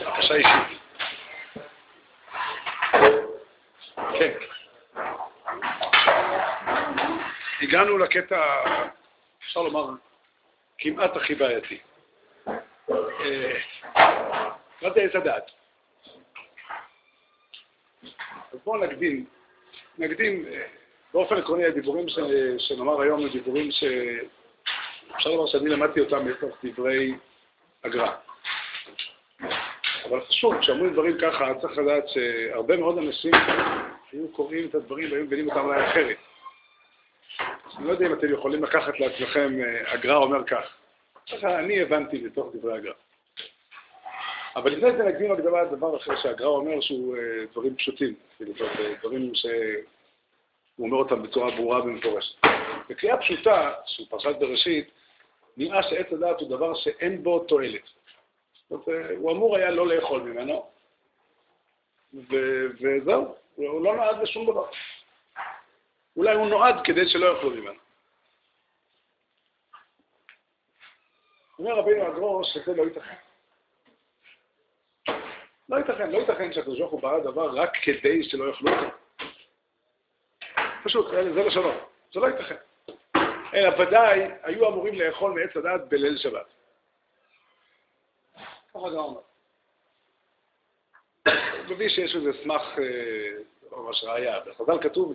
[0.00, 0.78] בבקשה אישית.
[4.18, 4.32] כן.
[7.62, 8.42] הגענו לקטע,
[9.42, 9.90] אפשר לומר,
[10.78, 11.78] כמעט הכי בעייתי.
[13.00, 13.58] אה,
[14.82, 15.50] לא יודע איזה דעת.
[18.52, 19.26] אז בואו נקדים,
[19.98, 20.66] נקדים, אה,
[21.14, 22.06] באופן עקרוני הדיבורים
[22.58, 27.14] שנאמר היום הם דיבורים שאפשר לומר שאני למדתי אותם מתוך דברי
[27.84, 28.10] הגר"א.
[30.08, 33.32] אבל חשוב, כשאומרים דברים ככה, צריך לדעת שהרבה מאוד אנשים
[34.12, 36.16] היו קוראים את הדברים והיו מבינים אותם אולי אחרת.
[37.78, 40.64] אני לא יודע אם אתם יכולים לקחת לעצמכם, אה, הגר"א אומר כך.
[41.32, 42.92] ככה אני הבנתי בתוך דברי הגר"א.
[44.56, 48.52] אבל לפני זה נקדים הקדמה דבר אחר שהגר"א אומר שהוא אה, דברים פשוטים, כאילו,
[49.00, 49.50] דברים שהוא
[50.86, 52.34] אומר אותם בצורה ברורה ומפורשת.
[52.88, 54.90] בקריאה פשוטה של פרשת בראשית,
[55.56, 57.82] נראה שעץ הדעת הוא דבר שאין בו תועלת.
[58.70, 60.70] זאת אומרת, הוא אמור היה לא לאכול ממנו,
[62.14, 64.66] וזהו, הוא לא נועד לשום דבר.
[66.16, 67.80] אולי הוא נועד כדי שלא יאכלו ממנו.
[71.58, 73.14] אומר רבינו הגרוש שזה לא ייתכן.
[75.68, 78.96] לא ייתכן, לא ייתכן שהקדוש ברוך הוא ברא דבר רק כדי שלא יאכלו אותו.
[80.84, 81.72] פשוט, זה לשונו,
[82.12, 82.56] זה לא ייתכן.
[83.54, 86.46] אלא ודאי היו אמורים לאכול מעץ הדת בליל שבת.
[88.74, 89.20] ככה גם אומר.
[91.70, 94.40] מביא שיש איזה סמך, אה, ממש ראייה.
[94.40, 95.14] בחז"ל כתוב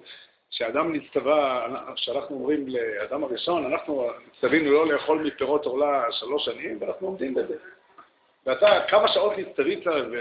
[0.50, 7.08] שאדם נצטווה, שאנחנו אומרים לאדם הראשון, אנחנו נצטווינו לא לאכול מפירות עורלה שלוש שנים, ואנחנו
[7.08, 7.56] עומדים בזה.
[8.46, 10.18] ואתה כמה שעות נצטווית ו...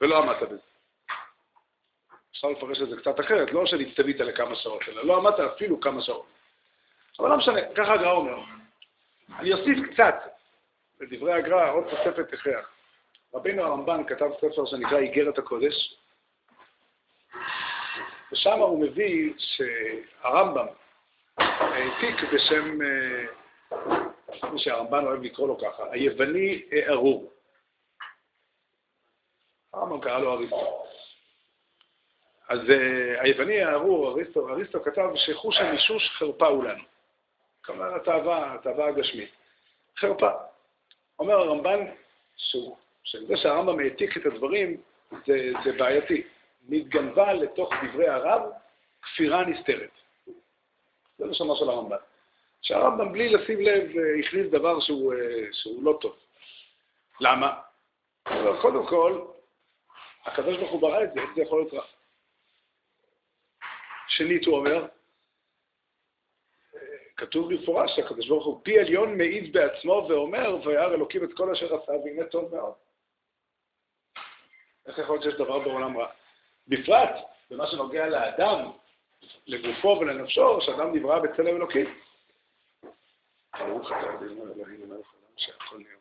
[0.00, 0.58] ולא עמדת בזה.
[2.30, 6.02] אפשר לפרש את זה קצת אחרת, לא שנצטווית לכמה שעות, אלא לא עמדת אפילו כמה
[6.02, 6.35] שעות.
[7.20, 8.38] אבל לא משנה, ככה הגר"א אומר.
[9.38, 10.14] אני אוסיף קצת
[10.98, 12.70] בדברי הגר"א עוד תוספת הכרח.
[13.34, 15.96] רבינו הרמב"ן כתב ספר שנקרא איגרת הקודש,
[18.32, 20.66] ושם הוא מביא שהרמב"ם
[21.38, 22.78] העתיק בשם,
[24.40, 27.32] כמו אה, שהרמב"ן אוהב לקרוא לו ככה, היווני ארור.
[29.72, 30.82] הרמב"ם קרא לו אריסטו.
[32.48, 36.84] אז uh, היווני הארור, אריסטו, אריסטו כתב שחוש המישוש חרפה הוא לנו.
[37.66, 39.30] כלומר, התאווה, התאווה הגשמית.
[39.98, 40.30] חרפה.
[41.18, 41.80] אומר הרמב"ן,
[43.04, 44.80] שזה שהרמב"ם העתיק את הדברים,
[45.26, 46.22] זה, זה בעייתי.
[46.68, 48.42] נתגנבה לתוך דברי הרב
[49.02, 49.90] כפירה נסתרת.
[51.18, 51.96] זה לשונו של הרמב"ן.
[52.62, 53.90] שהרמב"ם בלי לשים לב
[54.20, 55.14] הכניס דבר שהוא,
[55.52, 56.16] שהוא לא טוב.
[57.20, 57.60] למה?
[58.60, 59.26] קודם כל,
[60.24, 61.84] הקדוש ברא את זה, איך זה יכול להיות רע?
[64.08, 64.86] שנית, הוא אומר,
[67.16, 71.74] כתוב במפורש שהקדוש ברוך הוא פי עליון מעיד בעצמו ואומר, וירא אלוקים את כל אשר
[71.74, 72.72] עשה והנה טוב מאוד.
[74.86, 76.06] איך יכול להיות שיש דבר בעולם רע?
[76.68, 77.10] בפרט
[77.50, 78.70] במה שנוגע לאדם,
[79.46, 81.98] לגופו ולנפשו, שאדם נברא בצלם אלוקים.
[83.58, 85.96] ברוך אתה אבינו אלוהים מלך העולם שהכל נהיה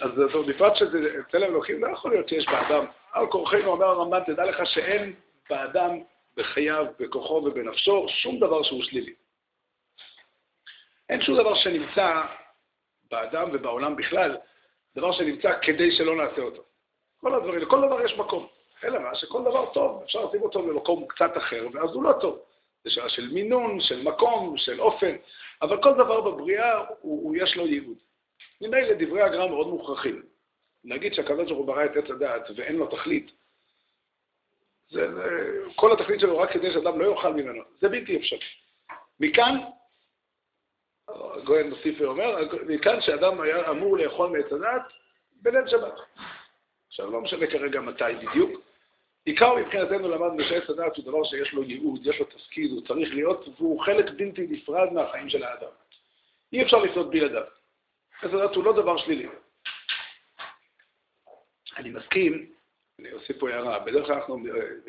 [0.00, 0.10] אז
[0.48, 0.98] בפרט שזה
[1.30, 2.86] צלם אלוקים, לא יכול להיות שיש באדם.
[3.12, 5.14] על כורחנו, אומר הרמב"ן, תדע לך שאין
[5.50, 6.00] באדם,
[6.36, 9.14] בחייו, בכוחו ובנפשו, שום דבר שהוא שלילי.
[11.08, 12.22] אין שום דבר שנמצא
[13.10, 14.36] באדם ובעולם בכלל,
[14.96, 16.62] דבר שנמצא כדי שלא נעשה אותו.
[17.16, 18.46] כל הדברים, לכל דבר יש מקום.
[18.84, 22.38] אלא מה, שכל דבר טוב, אפשר לשים אותו במקום קצת אחר, ואז הוא לא טוב.
[22.84, 25.16] זה שאלה של מינון, של מקום, של אופן,
[25.62, 27.96] אבל כל דבר בבריאה, הוא, הוא יש לו ייעוד.
[28.60, 30.22] ממילא דברי הגר"א מאוד מוכרחים.
[30.84, 33.32] ברוך הוא ברא את עץ הדעת ואין לו תכלית,
[34.90, 35.06] זה,
[35.76, 38.38] כל התכלית שלו רק כדי שאדם לא יאכל ממנו, זה בלתי אפשרי.
[39.20, 39.58] מכאן,
[41.08, 42.36] הגויין מוסיף ואומר,
[42.66, 44.82] מכאן שאדם היה אמור לאכול מעץ הדעת
[45.42, 45.94] בליל שבת.
[46.88, 48.60] עכשיו, לא משנה כרגע מתי בדיוק.
[49.24, 53.14] עיקר מבחינתנו למדנו שעץ הדעת הוא דבר שיש לו ייעוד, יש לו תפקיד, הוא צריך
[53.14, 55.68] להיות, והוא חלק בלתי נפרד מהחיים של האדם.
[56.52, 57.42] אי אפשר לחיות בלעדיו.
[58.22, 59.28] עץ הדעת הוא לא דבר שלילי.
[61.76, 62.53] אני מסכים
[62.98, 64.38] אני אוסיף פה הערה, בדרך כלל אנחנו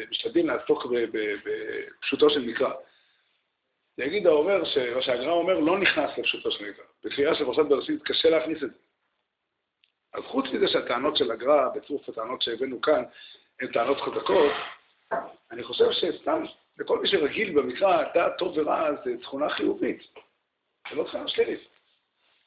[0.10, 0.86] משתדלים לעסוק
[1.44, 2.74] בפשוטו של מקרא.
[3.98, 4.64] יגיד האומר,
[4.96, 6.86] מה שהגר"א אומר, לא נכנס לפשוטו של מקרא.
[7.04, 8.78] בקריאה של פרשת בראשית קשה להכניס את זה.
[10.14, 13.04] אז חוץ מזה שהטענות של הגר"א, בצירוף הטענות שהבאנו כאן,
[13.62, 14.52] הן טענות חזקות,
[15.52, 16.44] אני חושב שסתם,
[16.78, 20.02] לכל מי שרגיל במקרא, דעת טוב ורע זה תכונה חיובית.
[20.90, 21.68] זה לא תכונה שלילית.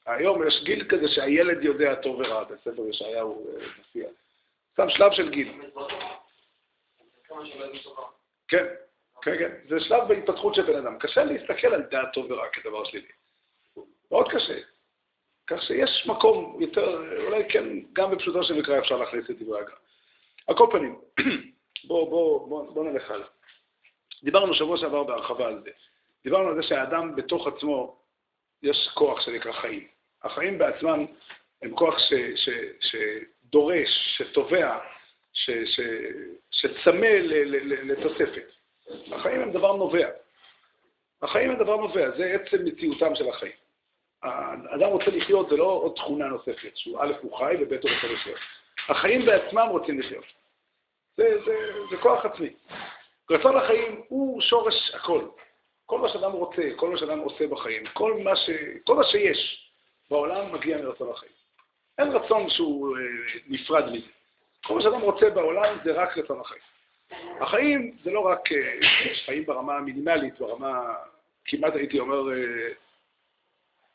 [0.07, 4.09] היום יש גיל כזה שהילד יודע טוב ורע, בספר ישעיהו אה, מופיע.
[4.79, 5.53] סתם שלב של גיל.
[8.49, 8.65] כן.
[9.23, 10.99] כן, כן, זה שלב בהתפתחות של בן אדם.
[10.99, 13.09] קשה להסתכל על דעתו ורע כדבר שלילי.
[14.11, 14.59] מאוד קשה.
[15.47, 19.77] כך שיש מקום יותר, אולי כן, גם בפשוטו של מקרא אפשר להכניס את דברי הגר"א.
[20.47, 21.01] על כל פנים,
[21.89, 23.27] בואו בוא, בוא, בוא נלך הלאה.
[24.23, 25.71] דיברנו שבוע שעבר בהרחבה על זה.
[26.25, 27.99] דיברנו על זה שהאדם בתוך עצמו,
[28.63, 29.89] יש כוח שנקרא חיים.
[30.23, 31.07] החיים בעצמם
[31.63, 32.49] הם כוח ש, ש,
[32.81, 34.79] שדורש, שתובע,
[35.33, 35.81] ש, ש,
[36.51, 37.07] שצמא
[37.67, 38.47] לתוספת.
[39.13, 40.09] החיים הם דבר נובע.
[41.23, 43.53] החיים הם דבר נובע, זה עצם מציאותם של החיים.
[44.23, 48.13] האדם רוצה לחיות, זה לא עוד תכונה נוספת, שהוא א' הוא חי וב' הוא רוצה
[48.13, 48.39] לחיות.
[48.89, 50.25] החיים בעצמם רוצים לחיות.
[51.17, 51.55] זה, זה,
[51.91, 52.51] זה כוח עצמי.
[53.31, 55.29] רצון החיים הוא שורש הכל.
[55.87, 58.51] כל מה שאדם רוצה, כל מה שאדם עושה בחיים, כל מה, ש...
[58.85, 59.71] כל מה שיש
[60.11, 61.38] בעולם מגיע מרצון החיים.
[61.99, 63.03] אין רצון שהוא אה,
[63.49, 64.07] נפרד מזה.
[64.65, 66.63] כל מה שאדם רוצה בעולם זה רק רצון החיים.
[67.41, 68.79] החיים זה לא רק אה,
[69.25, 70.95] חיים ברמה המינימלית, ברמה,
[71.45, 72.69] כמעט הייתי אומר, אה,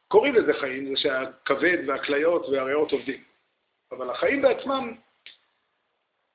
[0.07, 3.23] קוראים לזה חיים, זה שהכבד והכליות והריאות עובדים.
[3.91, 4.95] אבל החיים בעצמם,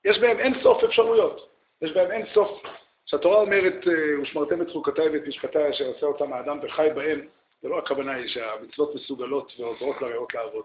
[0.04, 1.48] יש בהם אין סוף אפשרויות.
[1.82, 2.62] יש בהם אין סוף.
[3.06, 3.86] כשהתורה אומרת,
[4.22, 7.28] ושמרתם את חוקותיי ואת משפטיי אשר עשה אותם האדם וחי בהם,
[7.62, 10.64] זה לא הכוונה היא שהמצוות מסוגלות ועוזרות לריאות לעבוד.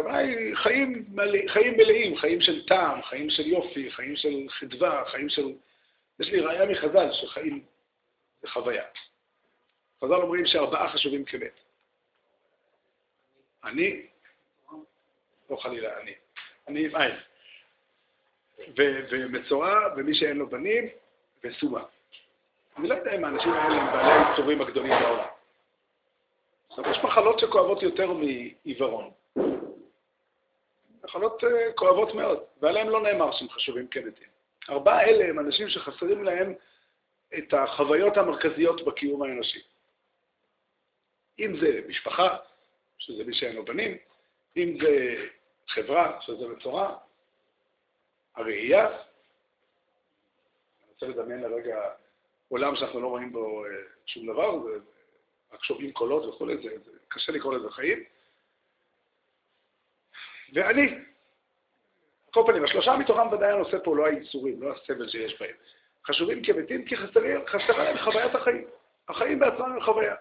[0.00, 1.06] הכוונה היא חיים,
[1.48, 5.52] חיים מלאים, חיים של טעם, חיים של יופי, חיים של חדווה, חיים של...
[6.20, 7.64] יש לי ראייה מחז"ל שחיים
[8.42, 8.84] זה חוויה.
[10.04, 11.60] חז"ל אומרים שארבעה חשובים כמת.
[13.64, 14.06] אני,
[15.50, 16.14] לא חלילה, אני,
[16.68, 17.16] אני עם עין.
[19.10, 20.88] ומצורע, ומי שאין לו בנים,
[21.44, 21.84] וסומה.
[22.76, 25.26] אני לא יודע אם האנשים האלה הם בעלי היצורים הגדולים בעולם.
[26.90, 29.10] יש מחלות שכואבות יותר מעיוורון.
[31.10, 34.28] מחלות אה, כואבות מאוד, ועליהם לא נאמר שהם חשובים כמתים.
[34.68, 36.54] ארבעה אלה הם אנשים שחסרים להם
[37.38, 39.62] את החוויות המרכזיות בקיום האנושי.
[41.38, 42.36] אם זה משפחה,
[42.98, 43.96] שזה מי שאין לו בנים,
[44.56, 45.16] אם זה
[45.68, 46.96] חברה, שזה מצורע,
[48.36, 48.96] הראייה, אני
[50.92, 51.80] רוצה לדמיין לרגע
[52.48, 53.70] עולם שאנחנו לא רואים בו אה,
[54.06, 54.58] שום דבר,
[55.52, 58.04] רק שומעים קולות וכולי, זה, זה קשה לקרוא לזה חיים.
[60.54, 60.94] ואני,
[62.30, 65.54] כל פנים, השלושה מתוכם ודאי הנושא פה לא הייצורים, לא הסבל שיש בהם.
[66.06, 68.64] חשובים כמתים כי חסרה להם חוויית החיים.
[69.08, 70.14] החיים בעצמם הם חוויה.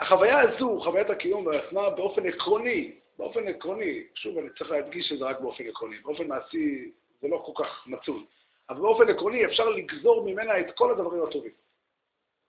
[0.00, 5.40] החוויה הזו, חוויית הקיום בעצמה, באופן עקרוני, באופן עקרוני, שוב, אני צריך להדגיש שזה רק
[5.40, 6.90] באופן עקרוני, באופן מעשי
[7.20, 8.24] זה לא כל כך מצוי,
[8.70, 11.52] אבל באופן עקרוני אפשר לגזור ממנה את כל הדברים הטובים.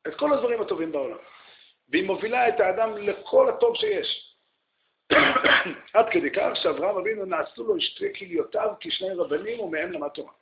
[0.07, 1.17] את כל הדברים הטובים בעולם.
[1.89, 4.30] והיא מובילה את האדם לכל הטוב שיש.
[5.93, 10.33] עד כדי כך שאברהם אבינו נעשו לו שתי כליותיו כשני רבנים ומהם למד תורה.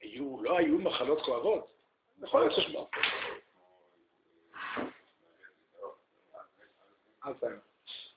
[0.00, 1.70] היו, לא היו מחלות כואבות?
[2.22, 2.80] יכול להיות ששמע.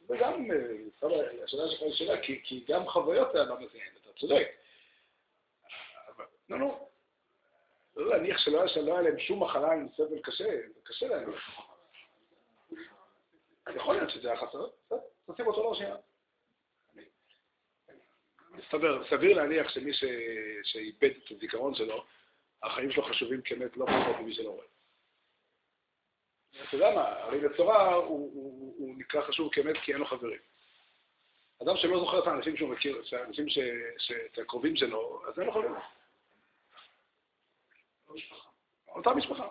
[0.09, 4.62] וגם, אה, השאלה שלך היא שאלה, כי גם חוויות האדם הזה, אתה צודק.
[6.57, 6.89] נו.
[7.95, 11.31] לא להניח שלא היה להם שום מחלה עם סבל קשה, זה קשה להם.
[13.75, 14.67] יכול להיות שזה היה חסר,
[15.31, 15.95] תשים אותו לרשימה.
[18.51, 19.91] מסתבר, סביר להניח שמי
[20.63, 22.03] שאיבד את הזיכרון שלו,
[22.63, 24.65] החיים שלו חשובים כמת לא פחות ממי שלא רואה.
[26.67, 30.39] אתה יודע מה, הרי בצורה הוא, נקרא חשוב כמת כי אין לו חברים.
[31.61, 33.45] אדם שלא זוכר את האנשים שהוא מכיר, את האנשים
[34.33, 35.75] את הקרובים שלו, אז אין לו חברים.
[38.87, 39.47] אותה משפחה.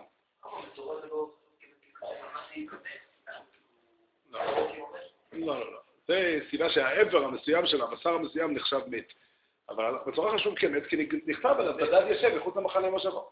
[4.30, 4.40] לא,
[5.32, 5.78] לא, לא.
[6.08, 9.12] זה סיבה שהעבר המסוים של הבשר המסוים נחשב מת.
[9.68, 13.30] אבל בצורה חשוב כמת, כי נכתב עליו, בדד יושב מחוץ למחנה מושבו.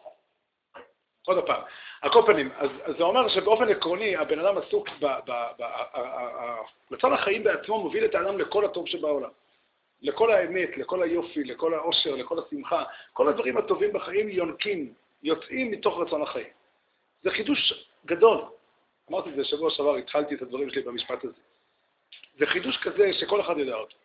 [1.27, 1.63] עוד פעם,
[2.03, 4.89] על כל פנים, אז, אז זה אומר שבאופן עקרוני הבן אדם עסוק,
[6.91, 9.31] רצון החיים בעצמו מוביל את האדם לכל הטוב שבעולם.
[10.03, 15.99] לכל האמת, לכל היופי, לכל העושר, לכל השמחה, כל הדברים הטובים בחיים יונקים, יוצאים מתוך
[15.99, 16.53] רצון החיים.
[17.23, 18.45] זה חידוש גדול.
[19.11, 21.41] אמרתי את זה שבוע שעבר, התחלתי את הדברים שלי במשפט הזה.
[22.39, 23.97] זה חידוש כזה שכל אחד יודע אותו.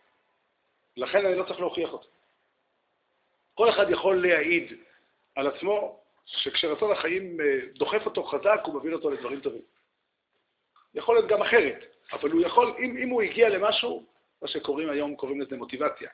[0.98, 2.08] לכן אני לא צריך להוכיח אותו.
[3.54, 4.74] כל אחד יכול להעיד
[5.36, 9.62] על עצמו שכשרצון החיים אה, דוחף אותו חזק, הוא מביא אותו לדברים טובים.
[10.94, 14.06] יכול להיות גם אחרת, אבל הוא יכול, אם, אם הוא הגיע למשהו,
[14.42, 16.10] מה שקוראים היום, קוראים לזה מוטיבציה.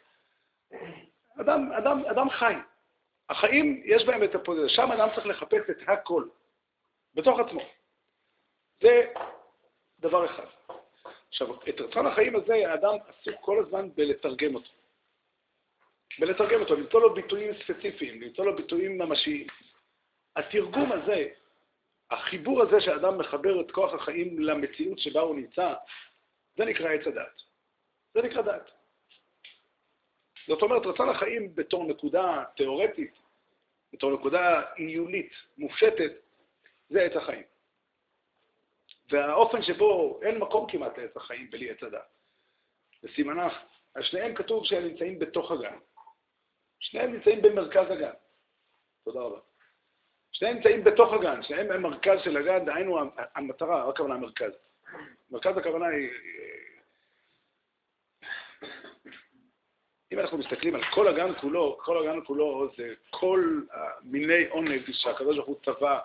[1.42, 2.54] אדם, אדם, אדם חי.
[3.32, 4.70] החיים, יש בהם את הפוזיציה.
[4.70, 6.24] שם אדם צריך לחפש את הכל,
[7.14, 7.62] בתוך עצמו.
[8.82, 9.14] זה
[10.00, 10.46] דבר אחד.
[11.30, 14.70] עכשיו, את רצון החיים הזה, האדם עסוק כל הזמן בלתרגם אותו.
[16.20, 19.48] בלתרגם אותו, למצוא לו ביטויים ספציפיים, למצוא לו ביטויים ממשיים.
[20.36, 21.28] התרגום הזה,
[22.12, 25.74] החיבור הזה שהאדם מחבר את כוח החיים למציאות שבה הוא נמצא,
[26.58, 27.42] זה נקרא עץ הדת.
[28.14, 28.72] זה נקרא דת.
[30.48, 33.21] זאת אומרת, רצון החיים בתור נקודה תיאורטית,
[33.94, 36.12] בתור נקודה עיונית, מופשטת,
[36.90, 37.44] זה עץ החיים.
[39.10, 42.08] והאופן שבו אין מקום כמעט לעץ החיים בלי עץ הדת.
[43.04, 43.54] בסימנך,
[43.94, 45.78] על שניהם כתוב שהם נמצאים בתוך הגן.
[46.80, 48.14] שניהם נמצאים במרכז הגן.
[49.04, 49.40] תודה רבה.
[50.32, 53.00] שניהם נמצאים בתוך הגן, שניהם הם מרכז של הגן, דהיינו
[53.36, 54.52] המטרה, רק הכוונה המרכז.
[55.32, 56.10] מרכז הכוונה היא...
[60.12, 63.62] אם אנחנו מסתכלים על כל הגן כולו, כל הגן כולו זה כל
[64.04, 66.00] מיני עונג שהקדוש ברוך הוא צבע,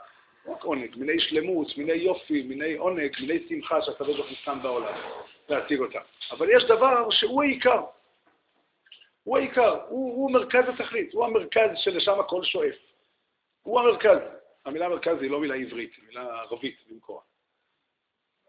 [0.46, 4.58] לא רק עונג, מיני שלמות, מיני יופי, מיני עונג, מיני שמחה שהקדוש ברוך הוא שם
[4.62, 4.94] בעולם,
[5.48, 6.00] להציג אותם.
[6.30, 7.80] אבל יש דבר שהוא העיקר.
[9.24, 12.74] הוא העיקר, הוא, הוא מרכז התכלית, הוא המרכז שלשם הכל שואף.
[13.62, 14.18] הוא המרכז.
[14.64, 17.20] המילה מרכז היא לא מילה עברית, היא מילה ערבית במקורה.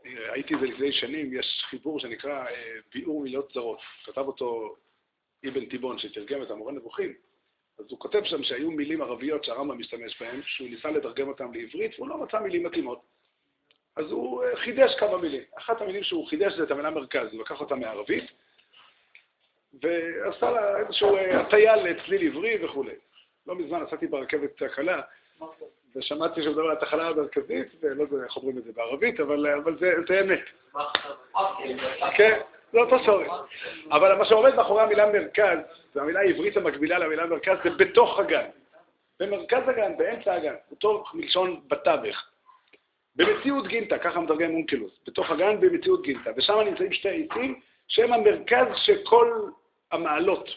[0.03, 3.79] הייתי זה לפני שנים, יש חיבור שנקרא אה, ביאור מילות זרות.
[4.03, 4.75] כתב אותו
[5.47, 7.13] אבן תיבון, שתרגם את המורה נבוכים.
[7.79, 11.91] אז הוא כותב שם שהיו מילים ערביות שהרמב"ם משתמש בהן, שהוא ניסה לתרגם אותן לעברית,
[11.99, 13.01] והוא לא מצא מילים מתאימות.
[13.95, 15.41] אז הוא אה, חידש כמה מילים.
[15.57, 18.23] אחת המילים שהוא חידש זה את המילה מרכז, הוא לקח אותה מערבית,
[19.81, 22.95] ועשה לה איזושהי אה, הטיה לצליל עברי וכולי.
[23.47, 25.01] לא מזמן נסעתי ברכבת הקלה,
[25.95, 29.77] ושמעתי שהוא מדבר על התחנה המרכזית, ולא יודע איך אומרים את זה בערבית, אבל, אבל
[29.79, 30.43] זה, זה אמת.
[32.17, 32.39] כן,
[32.71, 33.27] זה אותו שורש.
[33.91, 35.57] אבל מה שעומד מאחורי המילה מרכז,
[35.93, 38.45] זו המילה העברית המקבילה למילה מרכז, זה בתוך הגן.
[39.19, 42.29] במרכז הגן, באמצע הגן, אותו מלשון בתווך.
[43.15, 48.67] במציאות גינטה, ככה מתרגם אונקלוס, בתוך הגן במציאות גינטה, ושם נמצאים שתי עצים שהם המרכז
[48.75, 49.49] של כל
[49.91, 50.49] המעלות,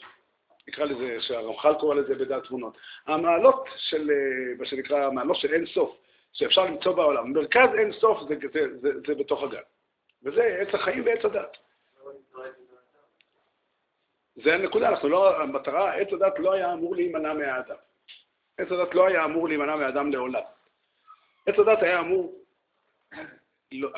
[0.68, 2.76] נקרא לזה, שהרמח"ל קורא לזה בדעת תמונות.
[3.06, 5.96] המעלות של, אה, מה שנקרא, המעלות של אין סוף,
[6.32, 7.32] שאפשר למצוא בעולם.
[7.32, 9.62] מרכז אין סוף זה, זה, זה, זה בתוך הגן.
[10.22, 11.56] וזה עץ החיים ועץ הדת.
[14.44, 17.76] זה הנקודה, אנחנו לא, המטרה, עץ הדת לא היה אמור להימנע מהאדם.
[18.58, 20.42] עץ הדת לא היה אמור להימנע מהאדם לעולם.
[21.46, 22.34] עץ הדת היה אמור,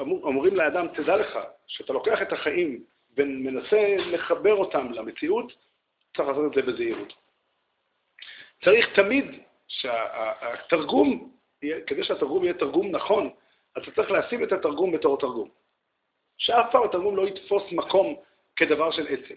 [0.00, 2.84] אמור, אומרים לאדם, תדע לך, שאתה לוקח את החיים
[3.16, 5.52] ומנסה לחבר אותם למציאות,
[6.16, 7.12] צריך לעשות את זה בזהירות.
[8.64, 9.24] צריך תמיד
[9.68, 11.32] שהתרגום,
[11.86, 13.30] כדי שהתרגום יהיה תרגום נכון,
[13.78, 15.48] אתה צריך לשים את התרגום בתור תרגום.
[16.38, 18.14] שאף פעם התרגום לא יתפוס מקום
[18.56, 19.34] כדבר של עצם.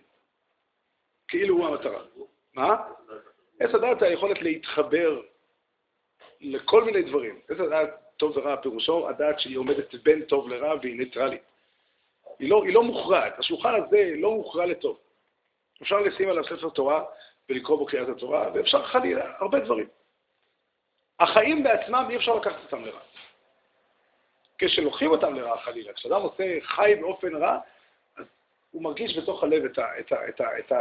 [1.28, 2.02] כאילו הוא המטרה.
[2.54, 2.76] מה?
[3.60, 5.22] עץ הדעת זה היכולת להתחבר
[6.42, 7.40] לכל מיני דברים.
[7.50, 11.42] עץ הדעת טוב ורע פירושו הדעת שהיא עומדת בין טוב לרע והיא ניטרלית.
[12.40, 13.40] היא לא, לא מוכרעת.
[13.40, 15.00] השולחן הזה לא מוכרע לטוב.
[15.82, 17.04] אפשר לשים עליו ספר תורה
[17.50, 19.88] ולקרוא בו קריאת התורה, ואפשר חלילה, הרבה דברים.
[21.20, 23.00] החיים בעצמם אי אפשר לקחת אותם לרע.
[24.58, 27.60] כשלוקחים אותם לרע חלילה, כשאדם עושה חי באופן רע,
[28.18, 28.26] אז
[28.72, 30.72] הוא מרגיש בתוך הלב את, ה, את, ה, את, ה, את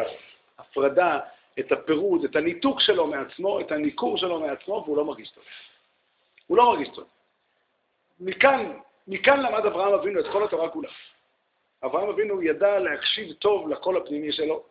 [0.58, 1.18] ההפרדה,
[1.58, 5.44] את הפירוד, את הניתוק שלו מעצמו, את הניכור שלו מעצמו, והוא לא מרגיש טוב.
[6.46, 7.04] הוא לא מרגיש טוב.
[8.20, 10.88] מכאן, מכאן למד אברהם אבינו את כל התורה כולה.
[11.84, 14.62] אברהם אבינו ידע להקשיב טוב לקול הפנימי שלו,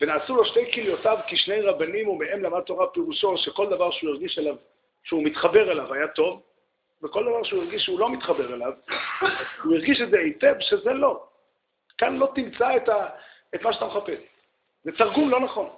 [0.00, 4.56] ונעשו לו שתי כליותיו כשני רבנים ומהם למד תורה פירושו שכל דבר שהוא הרגיש אליו,
[5.04, 6.42] שהוא מתחבר אליו היה טוב,
[7.02, 8.72] וכל דבר שהוא הרגיש שהוא לא מתחבר אליו,
[9.62, 11.24] הוא הרגיש את זה היטב שזה לא.
[11.98, 13.06] כאן לא תמצא את, ה,
[13.54, 14.18] את מה שאתה מחפש.
[14.84, 15.70] זה תרגום לא נכון.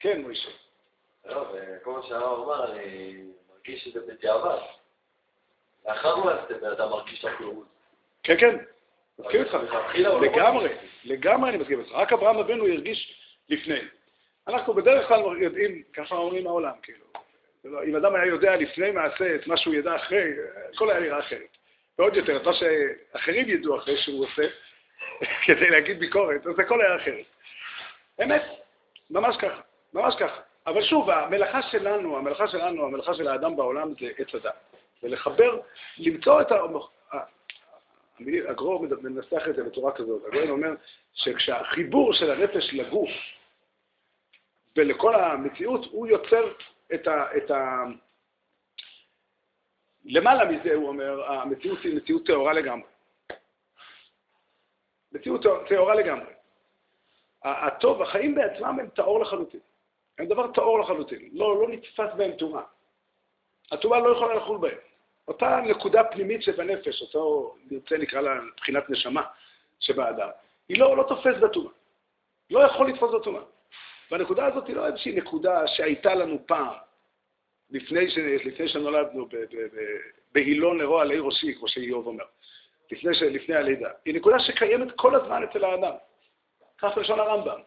[0.00, 0.50] כן, מוישה.
[1.24, 3.24] לא, וכל מה שהרב אמר, אני
[3.54, 4.58] מרגיש את זה בדיעבד.
[5.86, 7.66] לאחר מעשה בן אדם מרגיש את הפירוט.
[8.22, 8.56] כן, כן,
[9.18, 9.56] מסכים איתך.
[9.94, 10.68] לא לגמרי,
[11.04, 11.92] לגמרי אני מסכים איתך.
[11.92, 13.80] רק אברהם אבינו הרגיש לפני.
[14.48, 17.04] אנחנו בדרך כלל יודעים, ככה אומרים העולם, כאילו.
[17.64, 20.30] לא, אם אדם היה יודע לפני מעשה את מה שהוא ידע אחרי,
[20.74, 21.56] הכל היה נראה אחרת.
[21.98, 24.42] ועוד יותר, את מה שאחרים ידעו אחרי שהוא עושה,
[25.46, 27.24] כדי להגיד ביקורת, אז הכל היה אחרת.
[28.22, 28.42] אמת,
[29.10, 29.60] ממש ככה,
[29.92, 30.40] ממש ככה.
[30.66, 34.54] אבל שוב, המלאכה שלנו, המלאכה שלנו, המלאכה של האדם בעולם זה עץ הדת.
[35.02, 35.60] ולחבר,
[35.98, 36.56] למצוא את ה...
[38.48, 40.22] הגרור מנסח את זה בצורה כזאת.
[40.26, 40.74] הגרור אומר
[41.14, 43.10] שכשהחיבור של הנפש לגוף
[44.76, 46.52] ולכל המציאות, הוא יוצר
[46.94, 47.36] את ה...
[47.36, 47.84] את ה...
[50.04, 52.88] למעלה מזה, הוא אומר, המציאות היא מציאות טהורה לגמרי.
[55.12, 56.35] מציאות טהורה לגמרי.
[57.44, 59.60] הטוב, החיים בעצמם הם טהור לחלוטין.
[60.18, 61.28] הם דבר טהור לחלוטין.
[61.32, 62.62] לא, לא נתפס בהם טומאה.
[63.72, 64.78] הטומאה לא יכולה לחול בהם.
[65.28, 69.22] אותה נקודה פנימית שבנפש, אותו נרצה נקרא לה מבחינת נשמה,
[69.80, 70.28] שבאדם,
[70.68, 71.72] היא לא, לא תופס בטומאה.
[72.50, 73.42] לא יכול לתפוס בטומאה.
[74.10, 76.74] והנקודה הזאת היא לא איזושהי נקודה שהייתה לנו פעם,
[77.70, 78.18] לפני, ש...
[78.18, 79.28] לפני שנולדנו
[80.32, 82.24] בהילון לרוע עלי ראשי, כמו שאיוב אומר,
[82.92, 83.22] לפני, ש...
[83.22, 83.90] לפני הלידה.
[84.04, 85.94] היא נקודה שקיימת כל הזמן אצל האדם.
[86.78, 87.60] כך לשון הרמב"ם.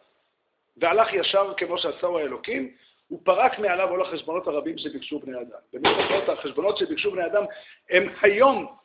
[0.76, 2.74] והלך ישר כמו שעשהו האלוקים,
[3.08, 5.58] הוא פרק מעליו כל החשבונות הרבים שביקשו בני אדם.
[5.72, 7.44] במיוחד החשבונות שביקשו בני אדם,
[7.90, 8.76] הם היום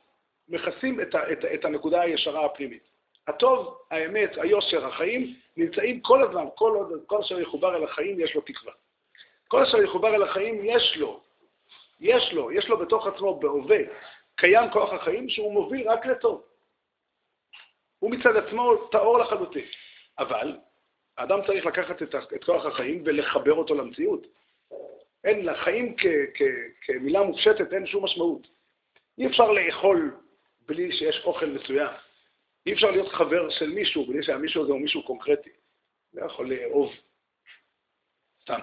[0.49, 2.83] מכסים את, את, את הנקודה הישרה הפנימית.
[3.27, 8.35] הטוב, האמת, היושר, החיים, נמצאים כל הזמן, כל עוד, כל אשר יחובר אל החיים יש
[8.35, 8.73] לו תקווה.
[9.47, 11.21] כל אשר יחובר אל החיים יש לו,
[11.99, 13.77] יש לו, יש לו בתוך עצמו, בהווה,
[14.35, 16.43] קיים כוח החיים שהוא מוביל רק לטוב.
[17.99, 19.65] הוא מצד עצמו טהור לחלוטין.
[20.19, 20.57] אבל
[21.17, 24.27] האדם צריך לקחת את, את כוח החיים ולחבר אותו למציאות.
[25.23, 26.41] אין, לחיים כ, כ,
[26.81, 28.47] כמילה מופשטת אין שום משמעות.
[29.17, 30.15] אי אפשר לאכול
[30.65, 31.89] בלי שיש אוכל מסוים.
[32.65, 35.49] אי אפשר להיות חבר של מישהו בלי שהמישהו הזה הוא מישהו קונקרטי.
[36.13, 36.93] לא יכול לאהוב
[38.41, 38.59] סתם.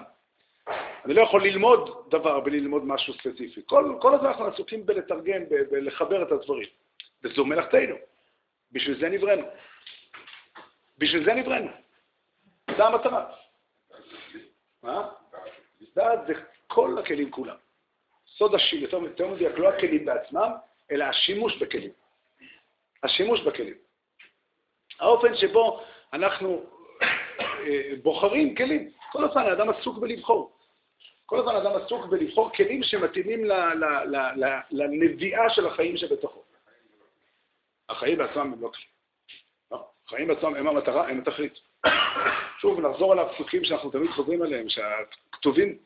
[1.05, 3.61] אני לא יכול ללמוד דבר בלי ללמוד משהו ספציפי.
[3.65, 5.41] כל, כל הזמן אנחנו עסוקים בלתרגם,
[5.71, 6.67] בלחבר את הדברים.
[7.23, 7.95] וזו מלאכתנו.
[8.71, 9.43] בשביל זה נבראנו.
[11.03, 11.71] בשביל זה נבראנו.
[12.77, 13.25] זו המטרה.
[14.83, 15.09] מה?
[15.95, 16.33] דעת זה
[16.67, 17.55] כל הכלים כולם.
[18.27, 20.51] סוד השימוש, יותר מדויק, לא הכלים בעצמם,
[20.91, 21.91] אלא השימוש בכלים.
[23.03, 23.73] השימוש בכלים.
[24.99, 25.83] האופן שבו
[26.13, 26.63] אנחנו
[27.01, 28.91] אה, בוחרים כלים.
[29.11, 30.57] כל הזמן האדם עסוק בלבחור.
[31.25, 33.45] כל הזמן האדם עסוק בלבחור כלים שמתאימים
[34.71, 36.43] לנביאה של החיים שבתוכו.
[37.89, 38.92] החיים בעצמם הם לא כלים.
[40.05, 41.59] החיים בעצמם הם המטרה, הם התכלית.
[42.61, 45.77] שוב, נחזור על הפסוקים שאנחנו תמיד חוזרים עליהם, שהכתובים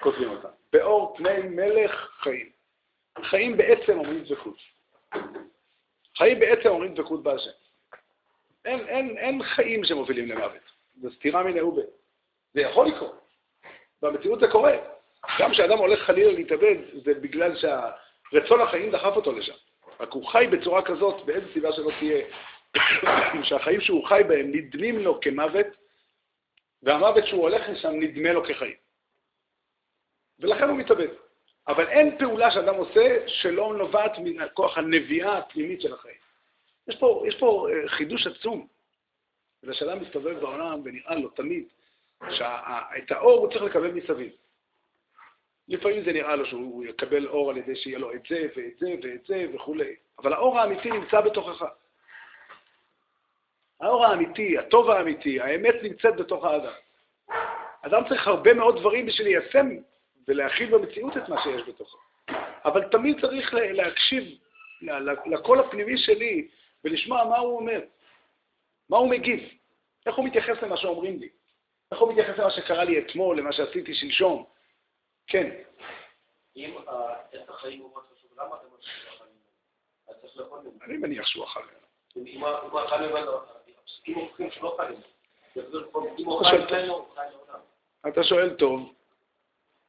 [0.00, 0.48] כותבים אותם.
[0.72, 2.48] באור פני מלך חיים.
[3.22, 4.56] חיים בעצם אומרים דבקות.
[6.16, 7.50] חיים בעצם אומרים דבקות בהשם.
[8.64, 10.62] אין, אין, אין חיים שמובילים למוות.
[11.00, 11.82] זו סתירה מן האובה.
[12.54, 13.20] זה יכול לקרות.
[14.02, 14.72] במציאות זה קורה.
[15.38, 19.52] גם כשאדם הולך חלילה להתאבד, זה בגלל שרצון החיים דחף אותו לשם.
[20.00, 22.24] רק הוא חי בצורה כזאת, באיזה סיבה שלא תהיה,
[23.48, 25.66] שהחיים שהוא חי בהם נדמים לו כמוות,
[26.82, 28.76] והמוות שהוא הולך לשם נדמה לו כחיים.
[30.38, 31.08] ולכן הוא מתאבד.
[31.68, 36.16] אבל אין פעולה שאדם עושה שלא נובעת מכוח הנביאה הפנימית של החיים.
[36.88, 38.66] יש פה, יש פה אה, חידוש עצום.
[39.62, 41.64] זה שאדם מסתובב בעולם ונראה לו תמיד
[42.30, 44.32] שאת האור הוא צריך לקבל מסביב.
[45.68, 48.94] לפעמים זה נראה לו שהוא יקבל אור על ידי שיהיה לו את זה ואת זה
[49.02, 51.64] ואת זה וכולי, אבל האור האמיתי נמצא בתוכך.
[53.80, 56.72] האור האמיתי, הטוב האמיתי, האמת נמצאת בתוך האדם.
[57.82, 59.68] אדם צריך הרבה מאוד דברים בשביל ליישם
[60.28, 61.98] ולהכיל במציאות את מה שיש בתוכו.
[62.64, 64.24] אבל תמיד צריך להקשיב
[65.26, 66.48] לקול הפנימי שלי
[66.84, 67.80] ולשמוע מה הוא אומר,
[68.88, 69.40] מה הוא מגיב,
[70.06, 71.28] איך הוא מתייחס למה שאומרים לי,
[71.92, 74.44] איך הוא מתייחס למה שקרה לי אתמול, למה שעשיתי שלשום.
[75.26, 75.50] כן.
[76.56, 76.76] אם
[77.32, 78.66] עץ החיים הוא מאוד חשוב, למה אתם
[80.48, 80.78] חולים?
[80.82, 81.84] אני מניח שהוא אכל ממנו.
[84.08, 84.28] אם הוא
[86.70, 87.08] ממנו,
[88.08, 88.92] אתה שואל טוב,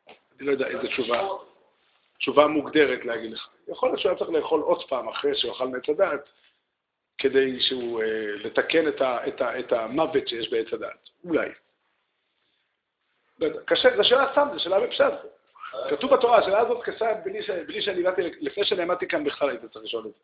[0.08, 1.27] אני לא יודע איזה תשובה,
[2.17, 3.49] תשובה מוגדרת להגיד לך.
[3.67, 6.29] יכול להיות שהוא היה צריך לאכול עוד פעם אחרי שהוא אכל מעץ הדעת,
[7.17, 11.10] כדי שהוא, אה, לתקן את, ה, את, ה, את המוות שיש בעץ הדעת.
[11.23, 11.49] אולי.
[13.65, 15.13] קשה, זו שאלה סתם, זו שאלה בפשט.
[15.89, 19.65] כתוב בתורה, השאלה הזאת קשה בלי, ש, בלי שאני באתי, לפני שנעמדתי כאן בכלל היית
[19.65, 20.19] צריך לשאול את זה.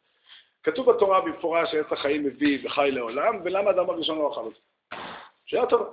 [0.63, 4.59] כתוב בתורה במפורש שעץ החיים מביא וחי לעולם, ולמה אדם הראשון לא אכל את זה?
[5.45, 5.91] שאלה טובה.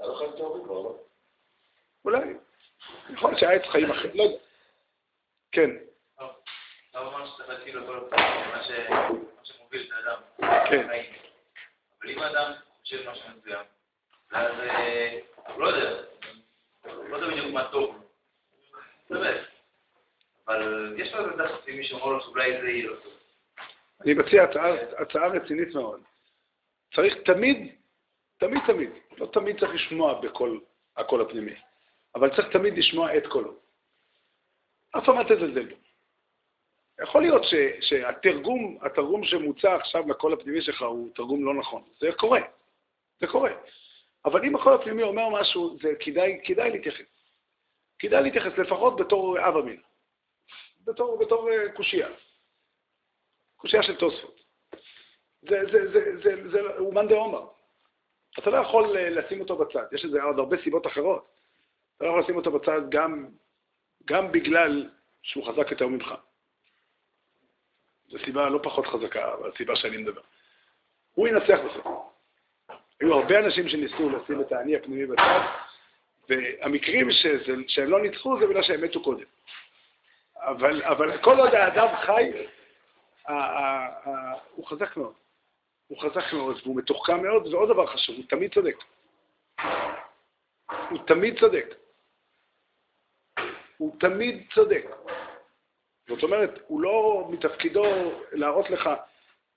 [0.00, 0.96] לא?
[2.04, 2.34] אולי.
[3.10, 4.36] יכול להיות שהיה עץ חיים אחר, לא יודע.
[5.52, 5.70] כן.
[10.70, 10.86] כן.
[12.00, 13.64] אבל אם האדם חושב משהו מסוים,
[14.32, 14.52] אז
[15.46, 16.02] הוא לא יודע,
[16.84, 18.04] הוא לא יודע בדיוק מה טוב.
[19.10, 19.40] באמת.
[20.48, 23.12] אבל יש לו איזה דחף פנימי שאומר לו שאולי זה יהיה לו טוב.
[24.00, 24.44] אני מציע
[24.98, 26.02] הצעה רצינית מאוד.
[26.94, 27.76] צריך תמיד,
[28.38, 30.60] תמיד תמיד, לא תמיד צריך לשמוע בקול
[30.96, 31.54] הקול הפנימי.
[32.14, 33.54] אבל צריך תמיד לשמוע את קולו.
[34.98, 35.76] אף פעם אל תזלזל בו.
[37.02, 41.82] יכול להיות ש, שהתרגום, התרגום שמוצע עכשיו לקול הפנימי שלך הוא תרגום לא נכון.
[42.00, 42.40] זה קורה,
[43.20, 43.52] זה קורה.
[44.24, 47.04] אבל אם הקול הפנימי אומר משהו, זה כדאי, כדאי להתייחס.
[47.98, 49.80] כדאי להתייחס לפחות בתור אב אמין.
[50.84, 52.08] בתור, בתור uh, קושייה.
[53.60, 54.40] קושייה של תוספות.
[55.42, 57.46] זה, זה, זה, זה, זה, זה אומן דה עומר.
[58.38, 59.84] אתה לא יכול אה, לשים אותו בצד.
[59.92, 61.26] יש לזה עוד הרבה סיבות אחרות.
[61.96, 63.26] אתה לא יכול לשים אותו בצד גם,
[64.04, 64.88] גם בגלל
[65.22, 66.14] שהוא חזק יותר ממך.
[68.08, 70.20] זו סיבה לא פחות חזקה, אבל סיבה שאני מדבר.
[71.14, 71.86] הוא ינצח בסוף.
[73.00, 75.40] היו הרבה אנשים שניסו לשים את האני הפנימי בצד,
[76.28, 79.24] והמקרים שזה, שהם לא ניצחו זה בגלל שהם מתו קודם.
[80.36, 82.30] אבל, אבל כל עוד האדם חי,
[84.54, 85.14] הוא חזק מאוד.
[85.86, 88.76] הוא חזק מאוד, והוא מתוחכם מאוד, ועוד דבר חשוב, הוא תמיד צודק.
[90.90, 91.74] הוא תמיד צודק.
[93.76, 94.84] הוא תמיד צודק.
[96.08, 97.84] זאת אומרת, הוא לא מתפקידו
[98.32, 98.90] להראות לך,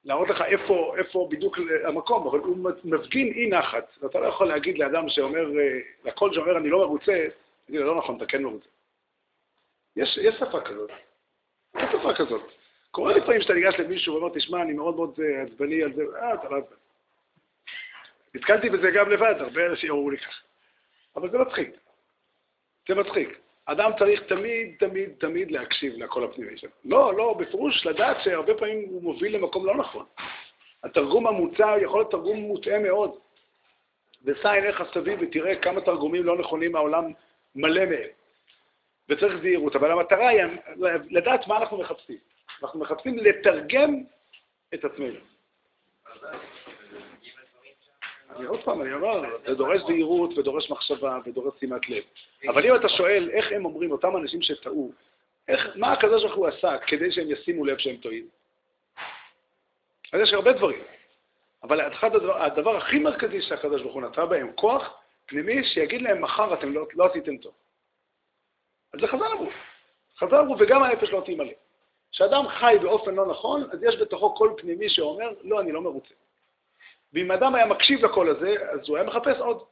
[0.04, 1.58] להראות לך איפה, איפה בדיוק
[1.88, 3.98] המקום, אבל הוא מפגין אי נחת.
[4.02, 5.46] ואתה לא יכול להגיד לאדם שאומר,
[6.04, 7.28] לקול שאומר אני לא מרוצה,
[7.66, 8.70] תגיד לו, לא נכון, אתה כן מרוצה.
[9.96, 10.90] יש, יש שפה כזאת.
[11.76, 12.42] יש שפה כזאת.
[12.94, 16.34] קורה לפעמים שאתה ניגש למישהו ואומר, תשמע, אני מאוד מאוד אה, עצבני על זה, אה,
[16.34, 16.78] אתה לא עצבני.
[18.36, 20.42] נתקלתי בזה גם לבד, הרבה אנשים אמרו לי ככה.
[21.16, 21.70] אבל זה מצחיק.
[22.90, 23.40] זה מצחיק.
[23.66, 26.70] אדם צריך תמיד, תמיד, תמיד להקשיב לקול הפנימי שלו.
[26.86, 30.06] לא, לא, בפירוש לדעת שהרבה פעמים הוא מוביל למקום לא נכון.
[30.84, 33.12] התרגום המוצע יכול להיות תרגום מוטעה מאוד.
[34.24, 37.12] ושא עיניך סביב ותראה כמה תרגומים לא נכונים מהעולם
[37.56, 38.10] מלא מהם.
[39.10, 40.42] וצריך זהירות, אבל המטרה היא
[41.10, 42.33] לדעת מה אנחנו מחפשים.
[42.64, 44.04] אנחנו מחפשים לתרגם
[44.74, 45.20] את עצמנו.
[48.36, 52.04] אני עוד פעם, אני אומר, זה דורש זהירות ודורש מחשבה ודורש שימת לב.
[52.48, 54.92] אבל אם אתה שואל איך הם אומרים, אותם אנשים שטעו,
[55.76, 58.28] מה הקדוש ברוך הוא עשה כדי שהם ישימו לב שהם טועים?
[60.14, 60.84] אז יש הרבה דברים.
[61.64, 66.22] אבל אחד הדבר, הדבר הכי מרכזי שהקדוש ברוך הוא נתן בהם, כוח פנימי שיגיד להם
[66.22, 67.54] מחר אתם לא, לא עשיתם טוב.
[68.94, 69.50] אז זה חז"ל אמרו.
[70.18, 71.54] חז"ל אמרו, וגם הנפש לא תימלא.
[72.14, 76.14] כשאדם חי באופן לא נכון, אז יש בתוכו קול פנימי שאומר, לא, אני לא מרוצה.
[77.14, 79.64] ואם אדם היה מקשיב לקול הזה, אז הוא היה מחפש עוד.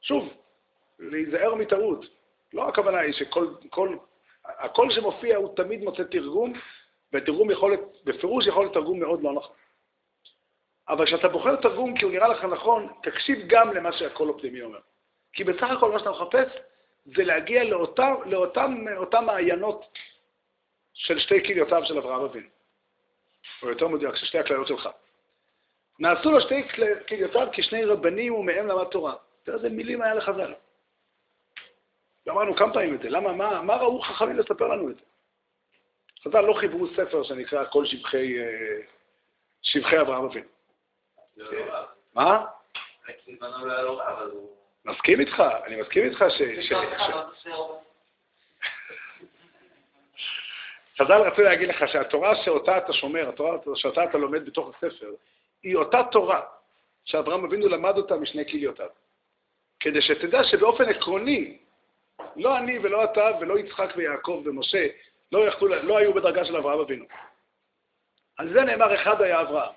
[0.00, 0.28] שוב,
[0.98, 2.06] להיזהר מטעות.
[2.52, 3.96] לא הכוונה היא שכל, כל,
[4.44, 6.52] הקול שמופיע הוא תמיד מוצא תרגום,
[7.12, 9.56] ותרגום יכול בפירוש יכול להיות תרגום מאוד לא נכון.
[10.88, 14.80] אבל כשאתה בוחר תרגום כי הוא נראה לך נכון, תקשיב גם למה שהקול הפנימי אומר.
[15.32, 16.48] כי בסך הכל מה שאתה מחפש
[17.04, 19.84] זה להגיע לאותם, לאותם, לאותם מעיינות
[20.94, 22.48] של שתי כליותיו של אברהם אבינו.
[23.62, 24.88] או יותר מדויק, של שתי הכליות שלך.
[25.98, 26.68] נעשו לו שתי
[27.08, 29.14] כליותיו כשני רבנים ומהם למד תורה.
[29.42, 30.54] תראה איזה מילים היה לחז"ל.
[32.28, 33.08] אמרנו כמה פעמים את זה.
[33.08, 35.02] למה, מה, מה ראו חכמים לספר לנו את זה?
[36.24, 38.80] חז"ל לא חיברו ספר שנקרא כל שבחי, אה,
[39.62, 40.46] שבחי אברהם אבינו.
[42.14, 42.44] מה?
[44.84, 46.42] מסכים איתך, אני מסכים איתך ש...
[50.98, 55.10] חז"ל רצו להגיד לך שהתורה שאותה אתה שומר, התורה שאותה אתה לומד בתוך הספר,
[55.62, 56.40] היא אותה תורה
[57.04, 58.88] שאברהם אבינו למד אותה משני כליותיו.
[59.80, 61.58] כדי שתדע שבאופן עקרוני,
[62.36, 64.86] לא אני ולא אתה ולא יצחק ויעקב ומשה
[65.32, 67.04] לא, יכלו, לא היו בדרגה של אברהם אבינו.
[68.38, 69.72] על זה נאמר אחד היה אברהם.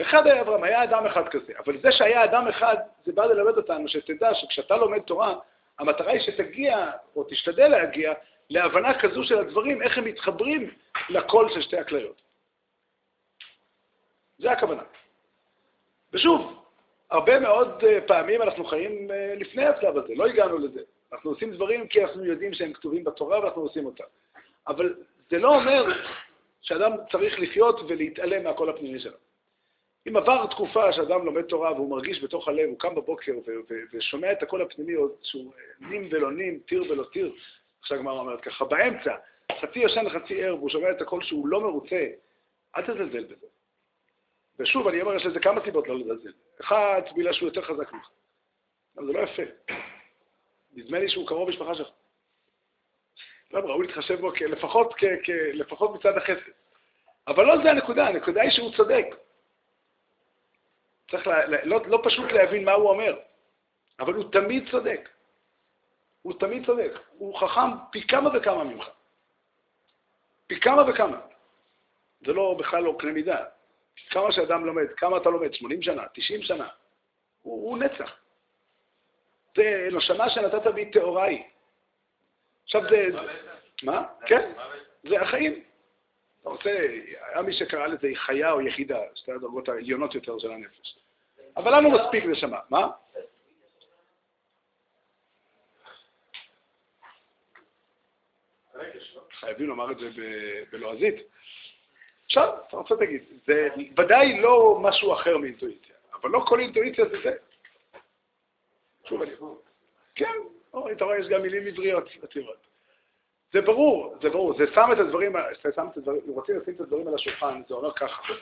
[0.00, 1.52] אחד היה אברהם, היה אדם אחד כזה.
[1.58, 5.34] אבל זה שהיה אדם אחד, זה בא ללמד אותנו שתדע שכשאתה לומד תורה,
[5.78, 8.12] המטרה היא שתגיע, או תשתדל להגיע,
[8.50, 10.70] להבנה כזו של הדברים, איך הם מתחברים
[11.08, 12.22] לקול של שתי הכליות.
[14.38, 14.82] זה הכוונה.
[16.12, 16.64] ושוב,
[17.10, 20.80] הרבה מאוד אה, פעמים אנחנו חיים אה, לפני השלב הזה, לא הגענו לזה.
[21.12, 24.04] אנחנו עושים דברים כי אנחנו יודעים שהם כתובים בתורה ואנחנו עושים אותם.
[24.68, 24.94] אבל
[25.30, 25.84] זה לא אומר
[26.62, 29.16] שאדם צריך לחיות ולהתעלם מהקול הפנימי שלו.
[30.08, 33.32] אם עבר תקופה שאדם לומד תורה והוא מרגיש בתוך הלב, הוא קם בבוקר
[33.92, 37.32] ושומע את הקול הפנימי עוד שהוא אה, נים ולא נים, טיר ולא טיר,
[37.80, 39.16] עכשיו הגמרא אומרת ככה, באמצע,
[39.60, 42.06] חצי ישן וחצי ער, והוא שומע את הקול שהוא לא מרוצה,
[42.76, 43.46] אל תזלזל בזה.
[44.58, 46.32] ושוב, אני אומר, יש לזה כמה סיבות לא לזלזל.
[46.60, 48.08] אחד, בגלל שהוא יותר חזק ממך.
[48.96, 49.42] אבל זה לא יפה.
[50.72, 51.88] נדמה לי שהוא קרוב משפחה שלך.
[53.50, 54.94] לא, ראוי להתחשב בו לפחות,
[55.52, 56.50] לפחות מצד החסד.
[57.26, 59.06] אבל לא זה הנקודה, הנקודה היא שהוא צודק.
[61.10, 63.18] צריך לה, לא, לא פשוט להבין מה הוא אומר,
[64.00, 65.08] אבל הוא תמיד צודק.
[66.22, 66.92] הוא תמיד צודק.
[67.10, 68.88] הוא חכם פי כמה וכמה ממך.
[70.46, 71.20] פי כמה וכמה.
[72.26, 73.44] זה לא, בכלל לא קנה מידה.
[74.10, 76.68] כמה שאדם לומד, כמה אתה לומד, 80 שנה, 90 שנה,
[77.42, 78.16] הוא, הוא נצח.
[79.56, 81.42] זה נשמה שנתת בי טהורה היא.
[82.64, 83.06] עכשיו זה...
[83.82, 84.04] מה?
[84.26, 84.52] כן,
[85.02, 85.62] זה החיים.
[86.40, 86.70] אתה רוצה,
[87.32, 90.98] היה מי שקרא לזה חיה או יחידה, שתי הדרגות העליונות יותר של הנפש.
[91.56, 92.58] אבל לנו מספיק נשמה.
[92.70, 92.88] מה?
[99.40, 100.08] חייבים לומר את זה
[100.72, 101.14] בלועזית.
[102.24, 107.16] עכשיו, אתה רוצה להגיד, זה ודאי לא משהו אחר מאינטואיציה, אבל לא כל אינטואיציה זה
[107.24, 107.36] זה.
[109.04, 109.30] שוב אני...
[110.14, 110.32] כן,
[110.92, 112.66] אתה רואה, יש גם מילים עבריות עתירות.
[113.52, 115.32] זה ברור, זה ברור, זה שם את הדברים,
[115.74, 118.32] שם את הדברים, אם רוצים לשים את הדברים על השולחן, זה אומר ככה.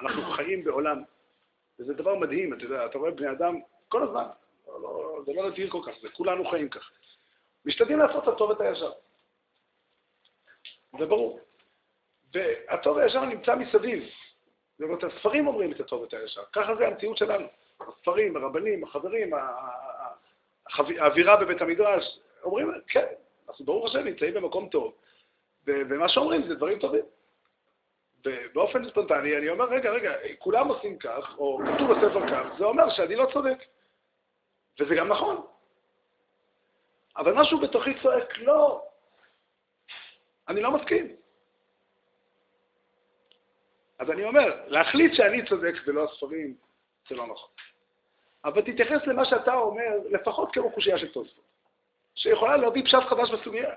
[0.00, 1.02] אנחנו חיים בעולם,
[1.78, 4.24] וזה דבר מדהים, אתה יודע, אתה רואה בני אדם כל הזמן,
[4.66, 6.90] לא, לא, זה לא נדיר כל כך, זה כולנו חיים כך.
[7.64, 8.92] משתדלים לעשות את הטוב ואת הישר.
[10.98, 11.40] זה ברור.
[12.34, 14.04] והטוב והישר נמצא מסביב.
[14.78, 16.42] זאת אומרת, הספרים אומרים את הטוב ואת הישר.
[16.52, 17.46] ככה זה המציאות שלנו.
[17.80, 19.30] הספרים, הרבנים, החברים,
[20.76, 23.06] האווירה בבית המדרש, אומרים, כן,
[23.48, 24.94] אנחנו ברוך השם נמצאים במקום טוב,
[25.66, 27.04] ומה שאומרים זה דברים טובים.
[28.24, 32.90] ובאופן ספונטני אני אומר, רגע, רגע, כולם עושים כך, או כתוב בספר כך, זה אומר
[32.90, 33.58] שאני לא צודק.
[34.80, 35.46] וזה גם נכון.
[37.16, 38.87] אבל משהו בתוכי צועק, לא,
[40.48, 41.16] אני לא מסכים.
[43.98, 46.54] אז אני אומר, להחליט שאני צודק ולא הספרים,
[47.08, 47.50] זה לא נכון.
[48.44, 51.44] אבל תתייחס למה שאתה אומר, לפחות כמו קושייה של תוספות,
[52.14, 53.74] שיכולה להביא פשט חדש בסוגיה.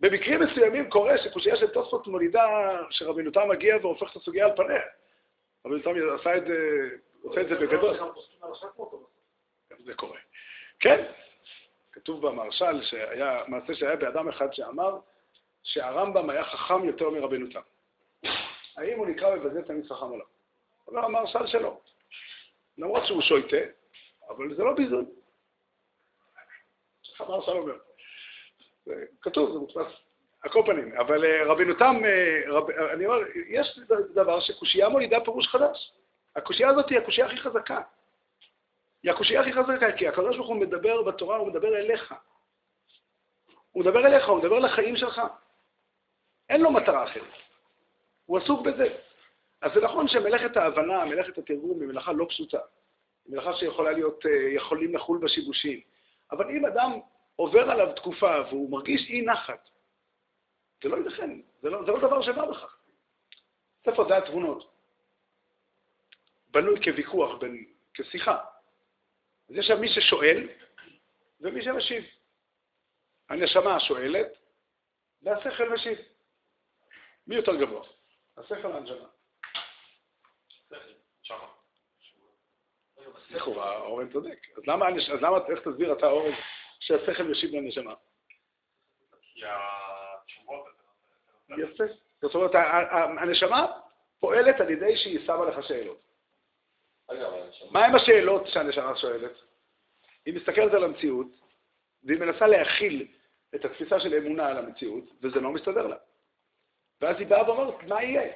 [0.00, 2.46] במקרים מסוימים קורה שקושייה של תוספות מולידה,
[2.90, 4.82] שרבינו תם מגיע והופך את הסוגיה על פניה.
[5.66, 6.88] רבינו תם עשה את זה,
[7.22, 7.98] עושה את זה בגדול.
[9.84, 10.18] זה קורה.
[10.80, 11.04] כן,
[11.92, 14.98] כתוב במרשל שהיה, מעשה שהיה באדם אחד שאמר
[15.68, 17.60] שהרמב"ם היה חכם יותר מרבינו תם.
[18.76, 20.24] האם הוא נקרא מבזה תמיד חכם או לא?
[20.86, 21.80] אומר המרשל שלו.
[22.78, 23.56] למרות שהוא שויטה,
[24.28, 25.04] אבל זה לא ביזוי.
[27.18, 27.74] המרשל אומר.
[29.22, 29.92] כתוב, זה מודפס,
[30.42, 30.96] על כל פנים.
[30.98, 33.78] אבל אה, רבינו תם, אה, רב, אני אומר, יש
[34.14, 35.92] דבר שקושייה מולידה פירוש חדש.
[36.36, 37.82] הקושייה הזאת היא הקושייה הכי חזקה.
[39.02, 42.14] היא הקושייה הכי חזקה, כי הקדוש ברוך הוא מדבר בתורה, הוא מדבר אליך.
[43.72, 45.22] הוא מדבר אליך, הוא מדבר לחיים שלך.
[46.48, 47.34] אין לו מטרה אחרת.
[48.26, 48.96] הוא עסוק בזה.
[49.60, 52.60] אז זה נכון שמלאכת ההבנה, מלאכת התרגום, היא מלאכה לא פשוטה.
[53.24, 55.80] היא מלאכה שיכולה להיות, אה, יכולים לחול בה שיבושים.
[56.32, 56.90] אבל אם אדם
[57.36, 59.70] עובר עליו תקופה והוא מרגיש אי נחת,
[60.82, 62.78] זה לא ייתכן, זה לא, זה לא דבר שבא בכך.
[63.84, 64.78] ספר דעת תבונות
[66.50, 68.44] בנוי כוויכוח, בין, כשיחה.
[69.50, 70.48] אז יש שם מי ששואל
[71.40, 72.04] ומי שמשיב.
[73.28, 74.28] הנשמה שואלת
[75.22, 75.98] והשכל משיב.
[77.28, 77.82] מי יותר גבוה?
[78.36, 79.08] השכל והנשמה.
[83.16, 84.38] השכל, האורן צודק.
[84.56, 86.32] אז למה, אז למה, איך תסביר אתה, אורן,
[86.80, 87.94] שהשכל ישיב לנשמה?
[89.20, 90.66] כי התשובות...
[91.58, 91.84] יפה.
[92.22, 92.50] זאת אומרת,
[93.20, 93.66] הנשמה
[94.20, 96.00] פועלת על ידי שהיא שמה לך שאלות.
[97.70, 99.32] מה עם השאלות שהנשמה שואלת?
[100.26, 101.26] היא מסתכלת על המציאות,
[102.04, 103.06] והיא מנסה להכיל
[103.54, 105.96] את התפיסה של אמונה על המציאות, וזה לא מסתדר לה.
[107.00, 108.32] ואז היא באה ואומרת, מה יהיה?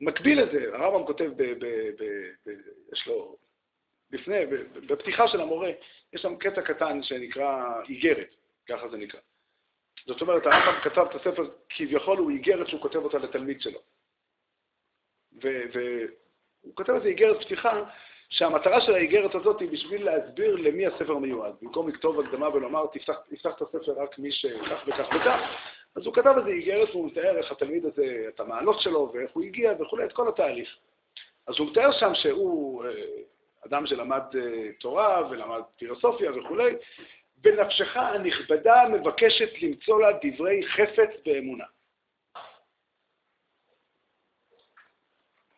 [0.00, 1.64] מקביל לזה, הרמב"ם כותב, ב, ב,
[1.98, 2.04] ב,
[2.46, 2.50] ב,
[2.92, 3.36] יש לו,
[4.10, 4.46] לפני,
[4.86, 5.70] בפתיחה של המורה,
[6.12, 8.34] יש שם קטע קטן שנקרא איגרת,
[8.68, 9.20] ככה זה נקרא.
[10.06, 13.80] זאת אומרת, הרמב"ם כתב את הספר, כביכול הוא איגרת שהוא כותב אותה לתלמיד שלו.
[15.32, 17.82] והוא כותב איזה איגרת פתיחה,
[18.30, 21.54] שהמטרה של האיגרת הזאת היא בשביל להסביר למי הספר מיועד.
[21.62, 25.40] במקום לכתוב הקדמה ולומר, תפתח, תפתח את הספר רק מי שכך וכך וכך,
[25.96, 29.42] אז הוא כתב איזה איגרת והוא מתאר איך התלמיד הזה, את המעלות שלו ואיך הוא
[29.42, 30.76] הגיע וכולי, את כל התהליך.
[31.46, 32.90] אז הוא מתאר שם שהוא אה,
[33.66, 36.74] אדם שלמד אה, תורה ולמד פילוסופיה וכולי,
[37.36, 41.64] בנפשך הנכבדה מבקשת למצוא לה דברי חפץ ואמונה.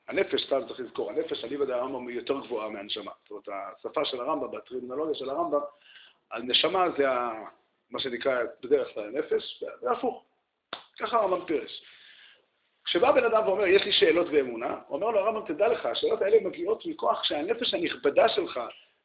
[0.08, 3.12] הנפש, סתם צריך לזכור, הנפש, אני ודאי הרמב"ם היא יותר גבוהה מהנשמה.
[3.28, 5.60] זאת אומרת, השפה של הרמב"ם, בטרמינולוגיה של הרמב"ם,
[6.32, 7.04] הנשמה זה
[7.90, 10.24] מה שנקרא בדרך כלל הנפש, זה הפוך.
[10.98, 11.82] ככה הרמב"ם פירש.
[12.84, 16.40] כשבא בן אדם ואומר, יש לי שאלות ואמונה, אומר לו, הרמב"ם, תדע לך, השאלות האלה
[16.40, 18.60] מגיעות מכוח שהנפש הנכבדה שלך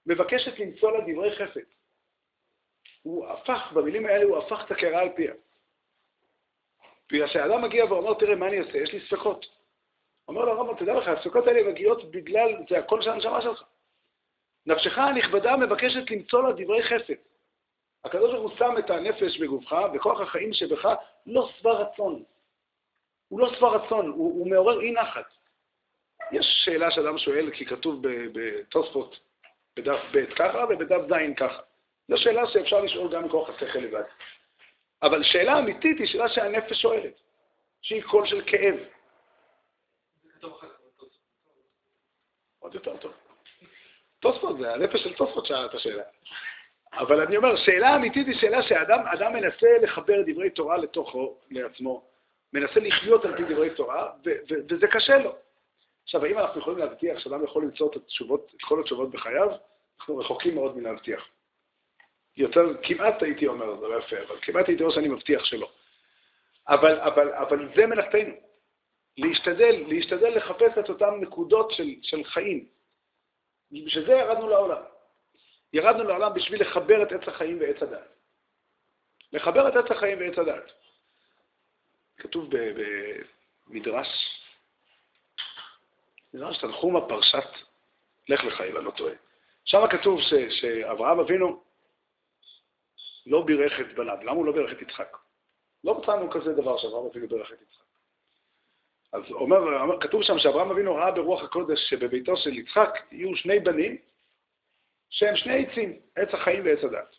[0.06, 1.66] מבקשת למצוא לה דברי חפץ.
[3.02, 5.34] הוא הפך, במילים האלה הוא הפך את הקערה על פיה.
[7.12, 8.78] בגלל שהאדם מגיע ואומר, תראה, מה אני אעשה?
[8.78, 9.46] יש לי ספקות.
[10.28, 13.64] אומר לו הרמב"ם, תדע לך, הספקות האלה מגיעות בגלל, זה הקול של הנשמה שלך.
[14.66, 17.14] נפשך הנכבדה מבקשת למצוא לה דברי חסד.
[18.06, 20.90] הקדוש ברוך הוא שם את הנפש בגופך, וכוח החיים שבך
[21.26, 22.24] לא שבע רצון.
[23.28, 25.26] הוא לא שבע רצון, הוא, הוא מעורר אי נחת.
[26.32, 28.02] יש שאלה שאדם שואל, כי כתוב
[28.34, 29.20] בתוספות
[29.76, 31.62] בדף ב' ככה ובדף ז' ככה.
[32.08, 34.04] זו שאלה שאפשר לשאול גם מכוח השכל לבד.
[35.04, 37.22] אבל שאלה אמיתית היא שאלה שהנפש שואלת,
[37.82, 38.76] שהיא קול של כאב.
[42.60, 43.14] עוד יותר טוב.
[44.20, 46.04] תוספות זה הנפש של תוספות שאלה את השאלה.
[46.98, 52.04] אבל אני אומר, שאלה אמיתית היא שאלה שאדם מנסה לחבר דברי תורה לתוכו, לעצמו,
[52.54, 54.12] מנסה לחיות על פי דברי תורה,
[54.70, 55.36] וזה קשה לו.
[56.04, 59.50] עכשיו, האם אנחנו יכולים להבטיח שאדם יכול למצוא את התשובות, את כל התשובות בחייו?
[60.00, 61.28] אנחנו רחוקים מאוד מלהבטיח.
[62.38, 65.70] יותר, כמעט הייתי אומר, זה לא יפה, אבל כמעט הייתי אומר שאני מבטיח שלא.
[66.68, 68.34] אבל, אבל, אבל זה מלאכתנו.
[69.18, 72.68] להשתדל, להשתדל לחפש את אותן נקודות של, של חיים.
[73.72, 74.82] בשביל זה ירדנו לעולם.
[75.74, 78.08] ירדנו לעולם בשביל לחבר את עץ החיים ועץ הדת.
[79.34, 80.72] לחבר את עץ החיים ועץ הדת.
[82.18, 82.50] כתוב
[83.68, 84.08] במדרש,
[86.34, 87.50] מדרש תנחומה פרשת
[88.30, 89.14] לך לך, אם אני לא טועה.
[89.66, 91.64] שם כתוב ש, שאברהם אבינו
[93.26, 94.18] לא בירך את בניו.
[94.22, 95.18] למה הוא לא בירך את יצחק?
[95.84, 97.86] לא מצאנו כזה דבר שאברהם אבינו בירך את יצחק.
[99.14, 103.98] אז אומר, כתוב שם שאברהם אבינו ראה ברוח הקודש שבביתו של יצחק יהיו שני בנים
[105.16, 107.16] שהם שני עצים, עץ החיים ועץ הדת.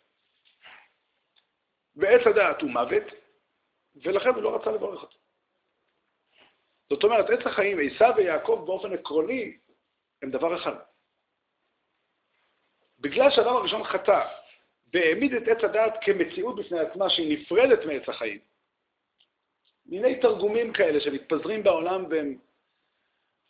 [1.95, 3.03] ועץ הדעת הוא מוות,
[3.95, 5.17] ולכן הוא לא רצה לברך אותו.
[6.89, 9.57] זאת אומרת, עץ החיים, עשיו ויעקב באופן עקרוני,
[10.21, 10.75] הם דבר אחד.
[12.99, 14.27] בגלל שהאדם הראשון חטא
[14.93, 18.39] והעמיד את עץ הדעת כמציאות בפני עצמה שהיא נפרדת מעץ החיים,
[19.85, 22.37] מיני תרגומים כאלה שמתפזרים בעולם והם...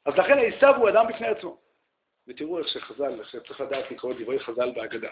[0.06, 1.67] אז לכן עשיו הוא אדם בפני עצמו.
[2.28, 5.10] ותראו איך שחז"ל, שצריך לדעת לקרוא את דברי חז"ל בהגדה.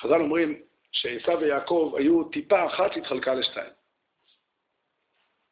[0.00, 3.72] חז"ל אומרים שעשיו ויעקב היו טיפה אחת שהתחלקה לשתיים.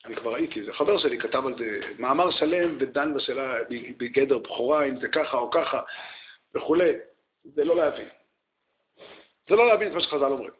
[0.05, 3.55] אני כבר ראיתי, זה חבר שלי כתב על זה מאמר שלם ודן בשאלה
[3.97, 5.81] בגדר בכורה, אם זה ככה או ככה
[6.55, 6.93] וכולי.
[7.45, 8.09] זה לא להבין.
[9.49, 10.53] זה לא להבין את מה שחז"ל אומרים.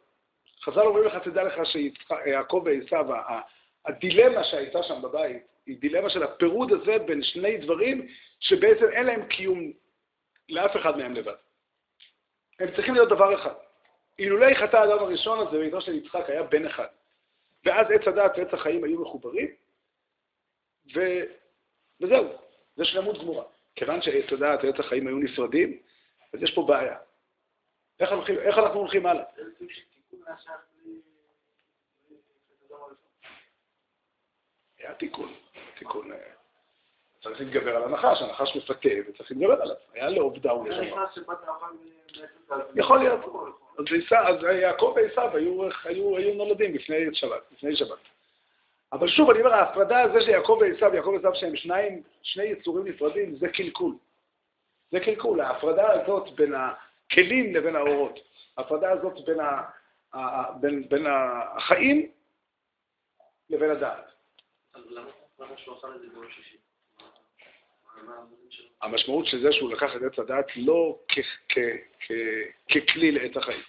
[0.63, 3.05] חז"ל אומרים לך, תדע לך שיעקב ועשיו,
[3.85, 8.07] הדילמה שהייתה שם בבית, היא דילמה של הפירוד הזה בין שני דברים
[8.39, 9.73] שבעצם אין להם קיום
[10.49, 11.35] לאף אחד מהם לבד.
[12.59, 13.53] הם צריכים להיות דבר אחד.
[14.19, 16.87] אילולי חטא האדם הראשון הזה, ביתו של יצחק היה בן אחד.
[17.65, 19.47] ואז עץ הדעת ועץ החיים היו מחוברים,
[20.95, 20.99] ו...
[22.01, 22.27] וזהו,
[22.75, 23.43] זה שלמות גמורה.
[23.75, 25.79] כיוון שעץ הדעת ועץ החיים היו נפרדים,
[26.33, 26.97] אז יש פה בעיה.
[27.99, 29.23] איך, הולכים, איך אנחנו הולכים הלאה?
[34.77, 35.33] היה תיקון,
[35.77, 36.33] תיקון, אה,
[37.23, 39.75] צריך להתגבר על הנחש, הנחש מפתה וצריך להתגבר עליו.
[39.93, 41.05] היה לעובדה נשמה.
[42.75, 43.19] יכול להיות.
[44.27, 45.37] אז יעקב ועשיו
[45.83, 47.97] היו נולדים לפני שבת, לפני שבת.
[48.91, 52.87] אבל שוב, אני אומר, ההפרדה הזה של יעקב ועשיו, יעקב ועשיו שהם שניים, שני יצורים
[52.87, 53.95] נפרדים, זה קלקול.
[54.91, 58.19] זה קלקול, ההפרדה הזאת בין הכלים לבין האורות.
[58.57, 59.61] ההפרדה הזאת בין, ה,
[60.13, 62.11] ה, בין, בין החיים
[63.49, 64.05] לבין הדעת.
[68.81, 70.99] המשמעות של זה שהוא לקח את עץ הדעת לא
[72.69, 73.61] ככלי לעץ החיים.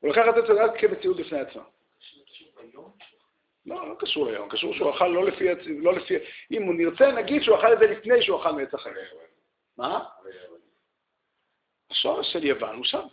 [0.00, 1.62] הוא לקח את עץ הדעת כמציאות בפני עצמה.
[3.66, 6.14] לא, לא קשור ליום, קשור שהוא אכל לא לפי, לא לפי,
[6.50, 8.96] אם הוא נרצה, נגיד שהוא אכל את זה לפני שהוא אכל מעץ החיים.
[9.76, 10.04] מה?
[11.90, 13.06] השורש של יוון הוא שם.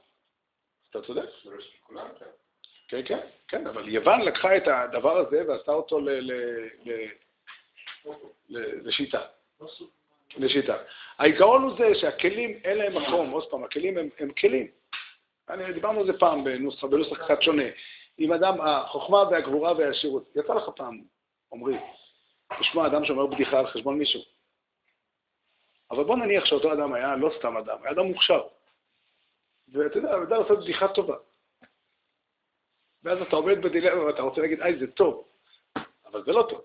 [0.89, 1.25] אתה צודק.
[2.87, 5.99] כן, כן, כן, אבל יוון לקחה את הדבר הזה ועשתה אותו
[8.49, 9.21] לשיטה.
[10.37, 10.77] לשיטה.
[11.17, 14.67] העיקרון הוא זה שהכלים אין להם מקום, עוד פעם, הכלים הם, הם כלים.
[15.49, 17.63] אני, דיברנו על זה פעם בנוסח, בנוסח קצת שונה.
[18.19, 21.01] אם אדם, החוכמה והגבורה והעשירות, יצא לך פעם,
[21.53, 21.77] עמרי,
[22.59, 24.21] לשמוע אדם שאומר בדיחה על חשבון מישהו.
[25.91, 28.47] אבל בוא נניח שאותו אדם היה לא סתם אדם, היה אדם מוכשר.
[29.67, 31.15] ואתה יודע, הוא יודע לעשות בדיחה טובה.
[33.03, 35.27] ואז אתה עומד בדילמה ואתה רוצה להגיד, איי, זה טוב,
[36.05, 36.61] אבל זה לא טוב.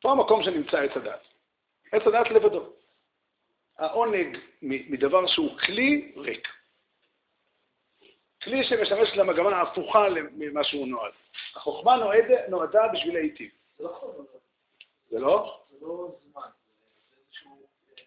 [0.00, 1.33] פה המקום שנמצא עץ הדת.
[1.92, 2.72] עץ הדת לבדו.
[3.78, 6.48] העונג מדבר שהוא כלי ריק.
[8.42, 11.12] כלי שמשמש למגמה ההפוכה ממה שהוא נועד.
[11.54, 13.50] החוכמה נועדה, נועדה בשביל להיטיב.
[13.78, 14.18] זה לא?
[15.10, 15.60] זה לא?
[15.80, 16.42] זה לא זמן.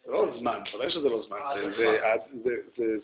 [0.06, 1.40] זה לא זמן, ודאי שזה לא זמן,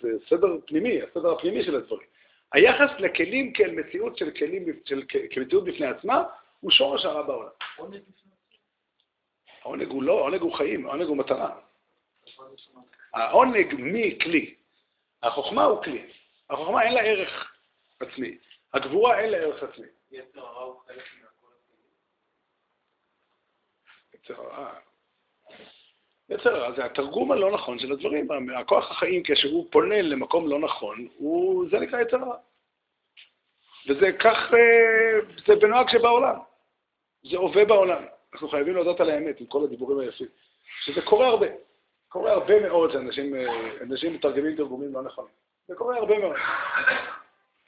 [0.01, 2.07] זה סדר פנימי, הסדר הפנימי של הדברים.
[2.53, 4.65] היחס לכלים כאל מציאות של כלים,
[5.29, 6.23] כמציאות בפני עצמה,
[6.59, 7.49] הוא שורש הרע בעולם.
[9.63, 11.59] העונג הוא לא, העונג הוא חיים, העונג הוא מטרה.
[13.13, 14.55] העונג מכלי.
[15.23, 16.11] החוכמה הוא כלי.
[16.49, 17.53] החוכמה אין לה ערך
[17.99, 18.37] עצמי.
[18.73, 19.87] הגבורה אין לה ערך עצמי.
[20.11, 21.47] יצר הרע הוא חלק מהכל.
[26.75, 28.27] זה התרגום הלא נכון של הדברים.
[28.57, 32.37] הכוח החיים, כשהוא פונה למקום לא נכון, הוא, זה נקרא יצר הרע.
[33.89, 36.39] וזה כך, אה, זה בנוהג שבעולם.
[37.23, 38.03] זה הווה בעולם.
[38.33, 40.27] אנחנו חייבים להודות על האמת עם כל הדיבורים היפים.
[40.85, 41.47] שזה קורה הרבה.
[42.09, 45.33] קורה הרבה מאוד שאנשים אה, מתרגמים תרגומים לא נכונים.
[45.67, 46.35] זה קורה הרבה מאוד.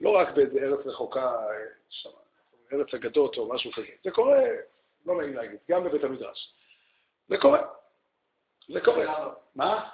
[0.01, 2.11] לא רק באיזה ארץ רחוקה, אה,
[2.73, 3.87] ארץ אגדות או משהו כזה.
[4.03, 4.41] זה קורה,
[5.05, 6.53] לא נעים להגיד, גם בבית המדרש.
[7.27, 7.61] זה קורה.
[8.67, 9.33] זה קורה.
[9.55, 9.89] מה?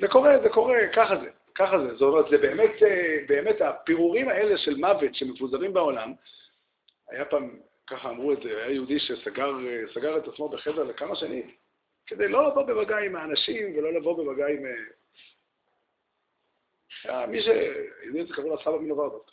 [0.00, 1.94] זה קורה, זה קורה, ככה זה, ככה זה.
[1.94, 6.12] זאת אומרת, זה באמת, אה, באמת הפירורים האלה של מוות שמפוזרים בעולם,
[7.08, 11.50] היה פעם ככה אמרו את זה, היה יהודי שסגר את עצמו בחדר לכמה שנים,
[12.06, 14.64] כדי לא לבוא במגע עם האנשים ולא לבוא במגע עם...
[17.04, 17.46] היה מי ש...
[18.04, 19.30] יהודי זה קראו לה סבא מנוברדוק.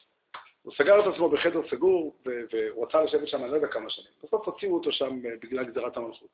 [0.61, 4.07] הוא סגר את עצמו בחדר סגור, והוא רצה לשבת שם, אני לא יודע כמה שנים.
[4.23, 6.29] בסוף הוציאו אותו שם בגלל גזירת המלכות.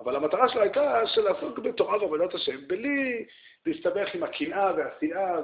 [0.00, 3.26] אבל המטרה שלו הייתה של לעסוק בתורה ועבודת השם, בלי
[3.66, 5.40] להסתבך עם הקנאה והשנאה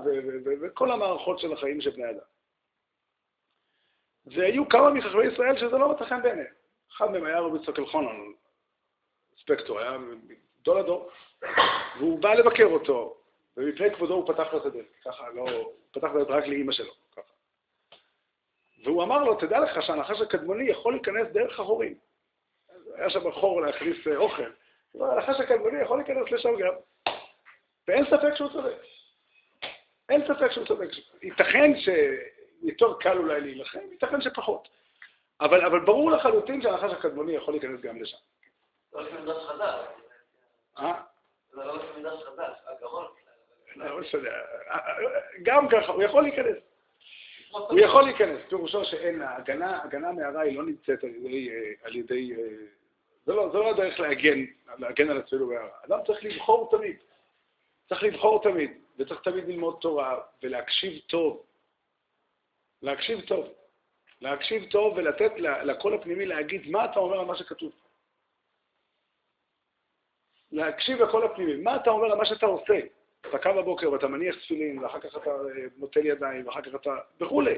[0.60, 2.18] וכל המערכות של החיים של בני אדם.
[4.30, 6.52] והיו כמה מחכמי ישראל שזה לא מצא חן בעיניהם.
[6.96, 8.20] אחד מהם היה רבי צוקל חונן,
[9.42, 9.96] ספקטור, היה
[10.60, 11.10] גדול הדור,
[11.98, 13.16] והוא בא לבקר אותו,
[13.56, 16.72] ומפני כבודו הוא פתח לו את הדלת, ככה, לא, הוא פתח את הדלת רק לאימא
[16.72, 17.32] שלו, ככה.
[18.84, 21.94] והוא אמר לו, תדע לך שהנחש הקדמוני יכול להיכנס דרך החורים.
[22.94, 24.50] היה שם חור להכניס אה, אוכל.
[25.00, 26.74] הנחש הקדמוני יכול להיכנס לשם גם.
[27.88, 28.76] ואין ספק שהוא צודק.
[30.08, 30.88] אין ספק שהוא צודק.
[31.22, 31.72] ייתכן
[32.60, 34.68] שיותר קל אולי להילחם, ייתכן שפחות.
[35.40, 38.16] אבל, אבל ברור לחלוטין שהנחש הקדמוני יכול להיכנס גם לשם.
[38.92, 39.80] לא לפי מדרש חז"ל.
[40.78, 41.02] אה?
[41.50, 43.06] זה לא לפי מדרש חז"ל, הגרון.
[43.76, 44.28] לא משנה.
[45.42, 46.56] גם ככה, הוא יכול להיכנס.
[47.50, 51.96] הוא יכול להיכנס, פירושו שאין, הגנה, הגנה מהרע היא לא נמצאת על ידי, אה, על
[51.96, 52.42] ידי אה,
[53.24, 54.38] זה לא, זה לא הדרך להגן,
[54.78, 55.68] להגן על עצמנו מהרע.
[55.86, 56.96] אדם צריך לבחור תמיד.
[57.88, 61.44] צריך לבחור תמיד, וצריך תמיד ללמוד תורה ולהקשיב טוב.
[62.82, 63.48] להקשיב טוב.
[64.20, 67.72] להקשיב טוב ולתת לקול הפנימי להגיד מה אתה אומר על מה שכתוב.
[70.52, 72.80] להקשיב לקול הפנימי, מה אתה אומר על מה שאתה עושה.
[73.20, 76.90] אתה קם בבוקר ואתה מניח תפילין, ואחר כך אתה אה, נוטל ידיים, ואחר כך אתה...
[77.20, 77.54] וכולי.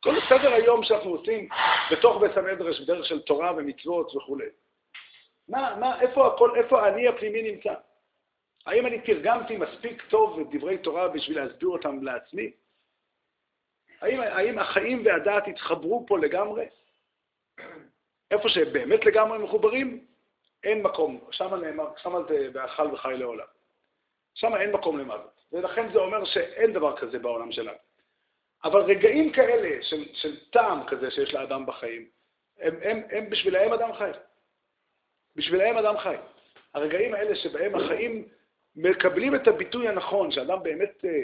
[0.00, 1.48] כל סדר היום שאנחנו עושים
[1.92, 4.46] בתוך בית המדרש, בדרך של תורה ומצוות וכולי.
[5.48, 7.74] מה, מה, איפה הכל, איפה האני הפנימי נמצא?
[8.66, 12.50] האם אני תרגמתי מספיק טוב את דברי תורה בשביל להסביר אותם לעצמי?
[14.02, 16.66] האם, האם החיים והדעת התחברו פה לגמרי?
[18.30, 20.06] איפה שהם באמת לגמרי מחוברים,
[20.64, 21.20] אין מקום.
[21.30, 23.46] שם נאמר, שם זה ואכל וחי לעולם.
[24.34, 25.42] שם אין מקום למוות.
[25.52, 27.78] ולכן זה אומר שאין דבר כזה בעולם שלנו.
[28.64, 32.08] אבל רגעים כאלה של, של טעם כזה שיש לאדם בחיים,
[32.58, 34.10] הם, הם, הם בשבילהם אדם חי.
[35.36, 36.16] בשבילהם אדם חי.
[36.74, 38.28] הרגעים האלה שבהם החיים
[38.76, 41.22] מקבלים את הביטוי הנכון, שאדם באמת אה,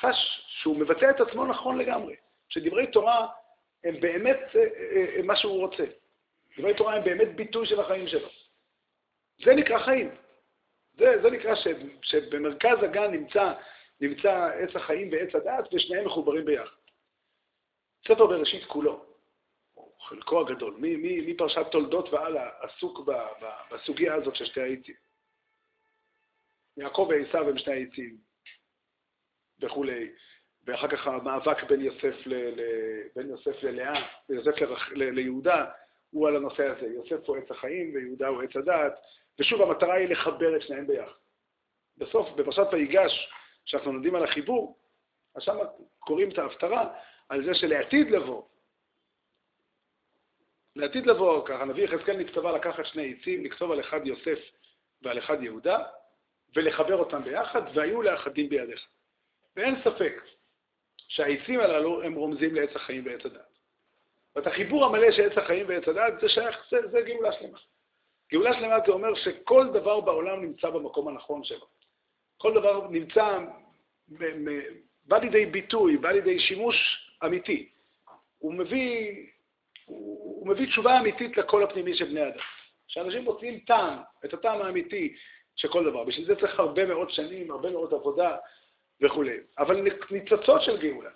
[0.00, 2.16] חש שהוא מבטא את עצמו נכון לגמרי,
[2.48, 3.28] שדברי תורה
[3.84, 5.84] הם באמת אה, אה, אה, מה שהוא רוצה.
[6.58, 8.28] דברי תורה הם באמת ביטוי של החיים שלו.
[9.44, 10.10] זה נקרא חיים.
[10.98, 11.66] זה, זה נקרא ש,
[12.02, 13.52] שבמרכז הגן נמצא,
[14.00, 16.76] נמצא עץ החיים ועץ הדעת, ושניהם מחוברים ביחד.
[18.08, 19.04] ספר בראשית כולו,
[19.76, 20.76] או חלקו הגדול,
[21.26, 24.94] מפרשת תולדות והלאה, עסוק ב, ב, בסוגיה הזאת של שתי העצים.
[26.76, 28.16] יעקב ועשיו הם שני העצים,
[29.62, 30.10] וכולי,
[30.64, 32.60] ואחר כך המאבק בין יוסף, ל, ל,
[33.16, 33.94] בין יוסף ללאה,
[34.28, 35.64] בין יוסף לרח, ל, ליהודה,
[36.10, 36.86] הוא על הנושא הזה.
[36.86, 38.92] יוסף הוא עץ החיים ויהודה הוא עץ הדעת,
[39.38, 41.12] ושוב, המטרה היא לחבר את שניהם ביחד.
[41.96, 43.32] בסוף, בפרשת ויגש,
[43.64, 44.78] כשאנחנו לומדים על החיבור,
[45.34, 45.56] אז שם
[45.98, 46.94] קוראים את ההפטרה
[47.28, 48.42] על זה שלעתיד לבוא,
[50.76, 54.38] לעתיד לבוא, ככה הנביא יחזקאל נכתבה לקחת שני עצים, לכתוב על אחד יוסף
[55.02, 55.78] ועל אחד יהודה,
[56.56, 58.88] ולחבר אותם ביחד, והיו לאחדים בידיך.
[59.56, 60.22] ואין ספק
[61.08, 63.52] שהעצים הללו הם רומזים לעץ החיים ועץ הדת.
[64.36, 67.58] ואת החיבור המלא של עץ החיים ועץ הדת, זה שייך, זה, זה גאולה שלמה.
[68.32, 71.66] גאולה שלמה זה אומר שכל דבר בעולם נמצא במקום הנכון שלו.
[72.36, 73.38] כל דבר נמצא,
[75.04, 76.76] בא לידי ביטוי, בא לידי שימוש
[77.24, 77.68] אמיתי.
[78.38, 79.16] הוא מביא,
[79.84, 82.38] הוא מביא תשובה אמיתית לקול הפנימי של בני אדם.
[82.88, 85.16] שאנשים מוצאים טעם, את הטעם האמיתי
[85.56, 86.04] של כל דבר.
[86.04, 88.36] בשביל זה צריך הרבה מאוד שנים, הרבה מאוד עבודה
[89.02, 89.36] וכולי.
[89.58, 91.10] אבל ניצוצות של גאולה,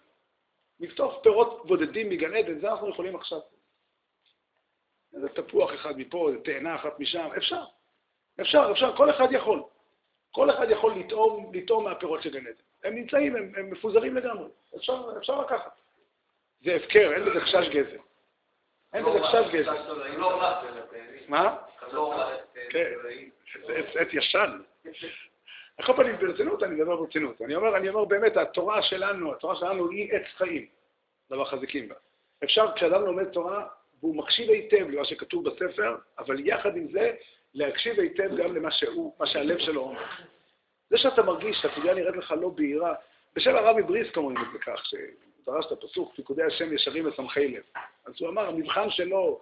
[0.81, 3.41] לקטוף פירות בודדים מגן עדן, זה אנחנו יכולים עכשיו.
[5.15, 7.65] איזה תפוח אחד מפה, איזה תאנה אחת משם, אפשר.
[8.41, 9.63] אפשר, אפשר, כל אחד יכול.
[10.31, 12.53] כל אחד יכול לטעום, לטעום מהפירות של גן עדן.
[12.85, 14.49] הם נמצאים, הם, הם מפוזרים לגמרי.
[14.77, 15.81] אפשר, אפשר לקחת.
[16.65, 18.01] זה הפקר, אין בזה חשש גזר.
[18.93, 19.73] אין בזה חשש גזר.
[21.29, 21.57] מה?
[22.71, 22.93] כן,
[23.67, 24.61] זה עת ישן.
[25.79, 27.43] על כל פנים, ברצינות, אני מדבר ברצינות.
[27.43, 30.67] אני אומר, אני אומר באמת, התורה שלנו, התורה שלנו היא עץ חיים,
[31.31, 31.95] דבר חזיקים בה.
[32.45, 33.67] אפשר, כשאדם לומד תורה,
[34.01, 37.13] והוא מקשיב היטב למה שכתוב בספר, אבל יחד עם זה,
[37.55, 40.05] להקשיב היטב גם למה שהוא, מה שהלב שלו אומר.
[40.91, 42.95] זה שאתה מרגיש שהסוגיה נראית לך לא בהירה,
[43.37, 47.63] בשם הרבי בריסק אומרים את זה כך, שדרש את הפסוק, פיקודי השם ישרים ושמחי לב.
[48.07, 49.41] אז הוא אמר, המבחן שלו,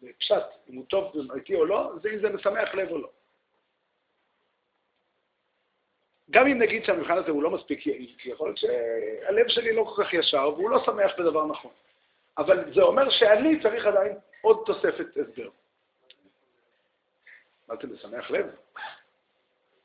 [0.00, 3.08] זה פשט, אם הוא טוב ואמיתי או לא, זה אם זה משמח לב או לא.
[6.30, 9.84] גם אם נגיד שהמבחן הזה הוא לא מספיק יעיל, כי יכול להיות שהלב שלי לא
[9.84, 11.70] כל כך ישר והוא לא שמח בדבר נכון.
[12.38, 15.48] אבל זה אומר שאני צריך עדיין עוד תוספת הסבר.
[17.70, 18.46] אמרתי לשמח לב.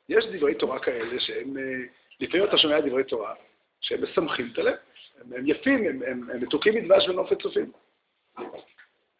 [0.08, 1.62] יש דברי תורה כאלה שהם, אה,
[2.20, 3.34] לפעמים אתה שומע דברי תורה,
[3.80, 4.76] שהם משמחים את הלב.
[5.20, 7.72] הם, הם יפים, הם, הם, הם מתוקים מדבש ונופת צופים.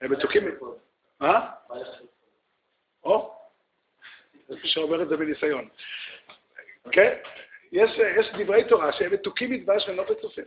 [0.00, 0.44] הם מתוקים...
[1.20, 1.50] מה?
[3.04, 3.34] או,
[4.52, 5.68] אפשר אומר את זה בניסיון.
[6.92, 7.14] כן?
[7.72, 10.44] יש, יש דברי תורה שהם מתוקים מדבש ונופת צופים.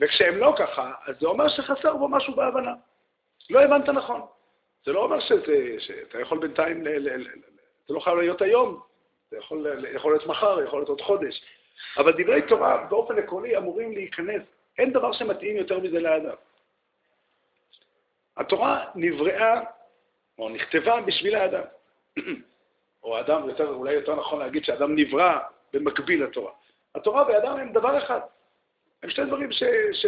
[0.00, 2.74] וכשהם לא ככה, אז זה אומר שחסר בו משהו בהבנה.
[3.50, 4.20] לא הבנת נכון.
[4.84, 7.24] זה לא אומר שזה, שאתה יכול בינתיים, ל, ל, ל,
[7.88, 8.80] זה לא חייב להיות היום,
[9.30, 11.42] זה יכול, יכול להיות מחר, יכול להיות עוד חודש.
[11.96, 14.42] אבל דברי תורה באופן עקרוני אמורים להיכנס.
[14.78, 16.34] אין דבר שמתאים יותר מזה לאדם.
[18.36, 19.60] התורה נבראה,
[20.38, 21.62] או נכתבה בשביל האדם.
[23.04, 25.38] או האדם, יותר, אולי יותר נכון להגיד שאדם נברא
[25.74, 26.52] במקביל לתורה.
[26.94, 28.20] התורה והאדם הם דבר אחד.
[29.02, 29.62] הם שני דברים ש,
[29.92, 30.06] ש,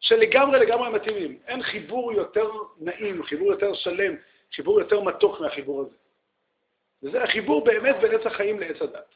[0.00, 1.38] שלגמרי לגמרי מתאימים.
[1.46, 4.14] אין חיבור יותר נעים, חיבור יותר שלם,
[4.54, 5.96] חיבור יותר מתוק מהחיבור הזה.
[7.02, 9.14] וזה החיבור באמת בין עץ החיים לעץ הדת.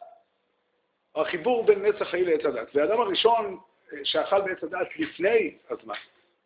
[1.15, 2.69] החיבור בין עץ החיים לעץ הדת.
[2.75, 3.59] והאדם הראשון
[3.93, 5.95] אה, שאכל בעץ הדת לפני הזמן,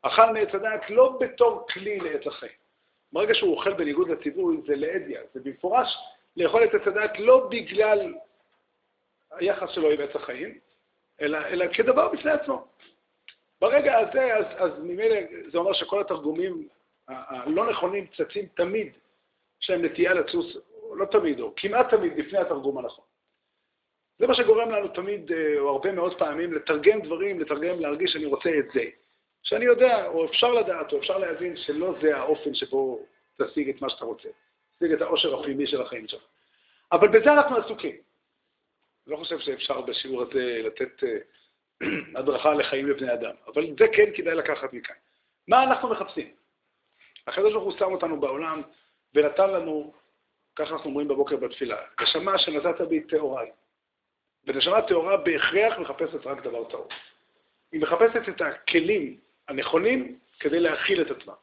[0.02, 2.52] אכל מעץ הדת לא בתור כלי לעץ החיים.
[3.12, 5.96] ברגע שהוא אוכל בניגוד לציבור, זה לאדיה, זה במפורש
[6.36, 8.14] לאכול את עץ הדת לא בגלל
[9.36, 10.58] היחס שלו עם עץ החיים,
[11.20, 12.66] אלא, אלא כדבר בפני עצמו.
[13.60, 15.16] ברגע הזה, אז, אז ממילא
[15.52, 16.68] זה אומר שכל התרגומים
[17.08, 18.92] הלא נכונים צצים תמיד,
[19.62, 20.46] יש להם נטייה לצוץ,
[20.94, 23.04] לא תמיד, או כמעט תמיד, לפני התרגום הנכון.
[24.18, 28.26] זה מה שגורם לנו תמיד, אה, או הרבה מאוד פעמים, לתרגם דברים, לתרגם, להרגיש שאני
[28.26, 28.84] רוצה את זה.
[29.42, 33.06] שאני יודע, או אפשר לדעת, או אפשר להבין שלא זה האופן שבו
[33.42, 34.28] תשיג את מה שאתה רוצה.
[34.78, 36.22] תשיג את העושר הפנימי של החיים שלך.
[36.92, 37.96] אבל בזה אנחנו עסוקים.
[39.06, 41.18] לא חושב שאפשר בשיעור הזה לתת אה,
[42.20, 44.96] הדרכה לחיים לבני אדם, אבל זה כן כדאי לקחת מכאן.
[45.48, 46.34] מה אנחנו מחפשים?
[47.26, 48.62] הקדוש ברוך הוא שם אותנו בעולם
[49.14, 49.94] ונתן לנו,
[50.56, 53.50] ככה אנחנו אומרים בבוקר בתפילה, נשמה שנתת בי טהוריי.
[54.46, 56.88] ונשמה טהורה בהכרח מחפשת רק דבר טהור.
[57.72, 61.34] היא מחפשת את הכלים הנכונים כדי להכיל את עצמה,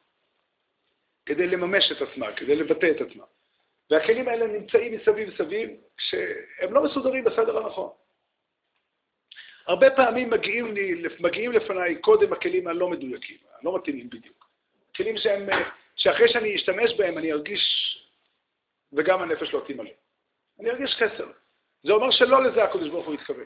[1.26, 3.24] כדי לממש את עצמה, כדי לבטא את עצמה.
[3.94, 7.90] והכלים האלה נמצאים מסביב סביב, שהם לא מסודרים בסדר הנכון.
[9.68, 14.50] הרבה פעמים מגיעים, לי, מגיעים לפניי קודם הכלים הלא מדויקים, הלא מתאימים בדיוק.
[14.96, 15.50] כלים שהם,
[15.96, 17.62] שאחרי שאני אשתמש בהם אני ארגיש,
[18.94, 19.90] וגם הנפש לא תימלא.
[20.60, 21.32] אני ארגיש חסר.
[21.84, 23.46] זה אומר שלא לזה הקדוש ברוך הוא התכוון.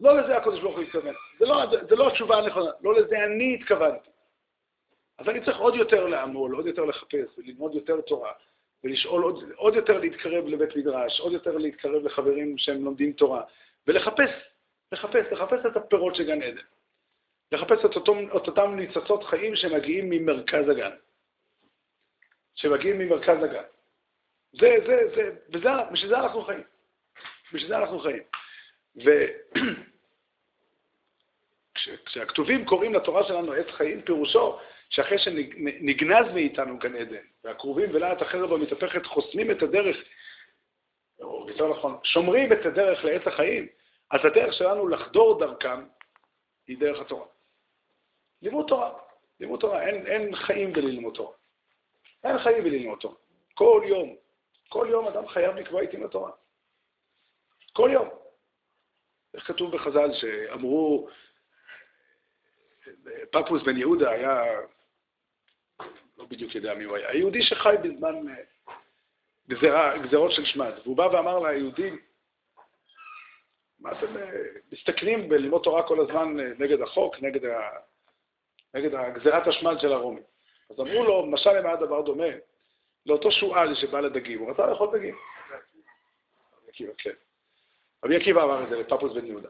[0.00, 1.14] לא לזה הקדוש ברוך הוא התכוון.
[1.38, 4.10] זה לא, זה, זה לא התשובה הנכונה, לא לזה אני התכוונתי.
[5.18, 8.32] אז אני צריך עוד יותר לעמול, עוד יותר לחפש וללמוד יותר תורה,
[8.84, 13.42] ולשאול עוד, עוד יותר להתקרב לבית מדרש, עוד יותר להתקרב לחברים שהם לומדים תורה,
[13.86, 14.30] ולחפש,
[14.92, 16.62] לחפש, לחפש את הפירות של גן עדן.
[17.52, 20.90] לחפש את, אותו, את אותם ניצצות חיים שמגיעים ממרכז הגן.
[22.54, 23.62] שמגיעים ממרכז הגן.
[24.52, 26.62] זה, זה, זה, וזה, בשביל זה אנחנו חיים.
[27.52, 28.22] בשביל זה אנחנו חיים.
[31.76, 34.58] וכשהכתובים קוראים לתורה שלנו עץ חיים, פירושו
[34.90, 39.96] שאחרי שנגנז מאיתנו גן עדן, והכרובים ולהט החרב המתהפכת חוסמים את הדרך,
[41.20, 43.68] או יותר נכון, שומרים את הדרך לעץ החיים,
[44.10, 45.84] אז הדרך שלנו לחדור דרכם
[46.66, 47.26] היא דרך התורה.
[48.42, 48.92] לימוד תורה,
[49.40, 51.32] לימוד תורה, אין, אין חיים בללמוד תורה.
[52.24, 53.14] אין חיים בללמוד תורה.
[53.54, 54.16] כל יום,
[54.68, 56.30] כל יום אדם חייב לקבוע איתי לתורה.
[57.72, 58.08] כל יום.
[59.34, 61.08] איך כתוב בחז"ל שאמרו,
[63.30, 64.42] פפוס בן יהודה היה
[66.18, 67.10] לא בדיוק יודע מי הוא היה.
[67.10, 68.14] היהודי שחי בזמן
[69.48, 71.98] גזרה, גזרות של שמד, והוא בא ואמר ליהודים,
[73.80, 74.30] מה אתם אה,
[74.72, 77.70] מסתכנים בללמוד תורה כל הזמן אה, נגד החוק, נגד, ה,
[78.74, 80.20] נגד גזירת השמד של הרומי?
[80.70, 82.28] אז אמרו לו, משל למה הדבר דומה?
[83.06, 85.16] לאותו שועל שבא לדגים, הוא רצה לאכול דגים.
[86.68, 87.10] עקיבא, כן.
[88.04, 89.48] רבי עקיבא אמר את זה לפפוס בן יהודה.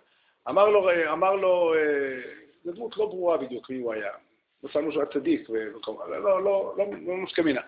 [0.49, 1.75] אמר לו, אה, אמר לו,
[2.65, 4.11] זו דמות לא ברורה בדיוק מי הוא היה.
[4.63, 6.87] מצאנו שהוא היה צדיק, לא, לא, לא, לא,
[7.17, 7.61] מוסכמינה.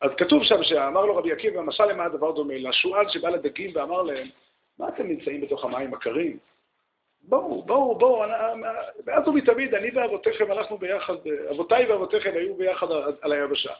[0.00, 2.54] אז כתוב שם שאמר לו רבי עקיבא, משל למה הדבר דומה?
[2.56, 4.26] לשועל שבא לדגים ואמר להם,
[4.78, 6.38] מה אתם נמצאים בתוך המים הקרים?
[7.22, 8.22] בואו, בואו, בואו,
[9.06, 11.14] מאז ומתמיד, אני ואבותיכם הלכנו ביחד,
[11.50, 12.86] אבותיי ואבותיכם היו ביחד
[13.20, 13.72] על היבשה.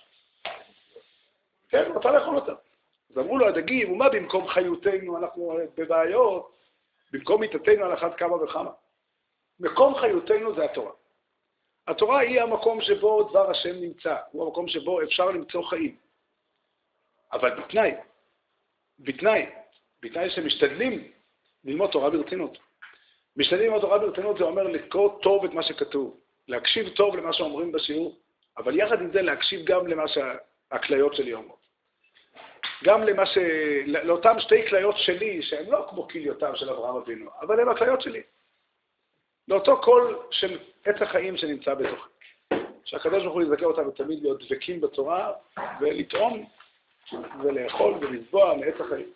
[1.68, 2.54] כן, רצה לאכול אותם.
[3.10, 6.52] אז אמרו לו הדגים, ומה במקום חיותנו, אנחנו בבעיות,
[7.12, 8.70] במקום מיתתנו על אחת כמה וכמה.
[9.60, 10.92] מקום חיותנו זה התורה.
[11.88, 15.96] התורה היא המקום שבו דבר השם נמצא, הוא המקום שבו אפשר למצוא חיים.
[17.32, 17.92] אבל בתנאי,
[18.98, 19.46] בתנאי,
[20.02, 21.12] בתנאי שמשתדלים
[21.64, 22.58] ללמוד תורה ברצינות.
[23.36, 27.72] משתדלים ללמוד תורה ברצינות זה אומר לקרוא טוב את מה שכתוב, להקשיב טוב למה שאומרים
[27.72, 28.18] בשיעור,
[28.58, 31.58] אבל יחד עם זה להקשיב גם למה שהכליות שלי אומרות.
[32.84, 33.38] גם למה ש...
[33.86, 38.22] לאותן שתי כליות שלי, שהן לא כמו כליותיו של אברהם אבינו, אבל הן הכליות שלי.
[39.48, 42.08] לאותו קול של עץ החיים שנמצא בתוכי.
[42.84, 45.32] שהקדוש ברוך הוא יזכה אותנו תמיד להיות דבקים בתורה
[45.80, 46.44] ולטעום
[47.42, 49.08] ולאכול ולטבוע מעץ החיים.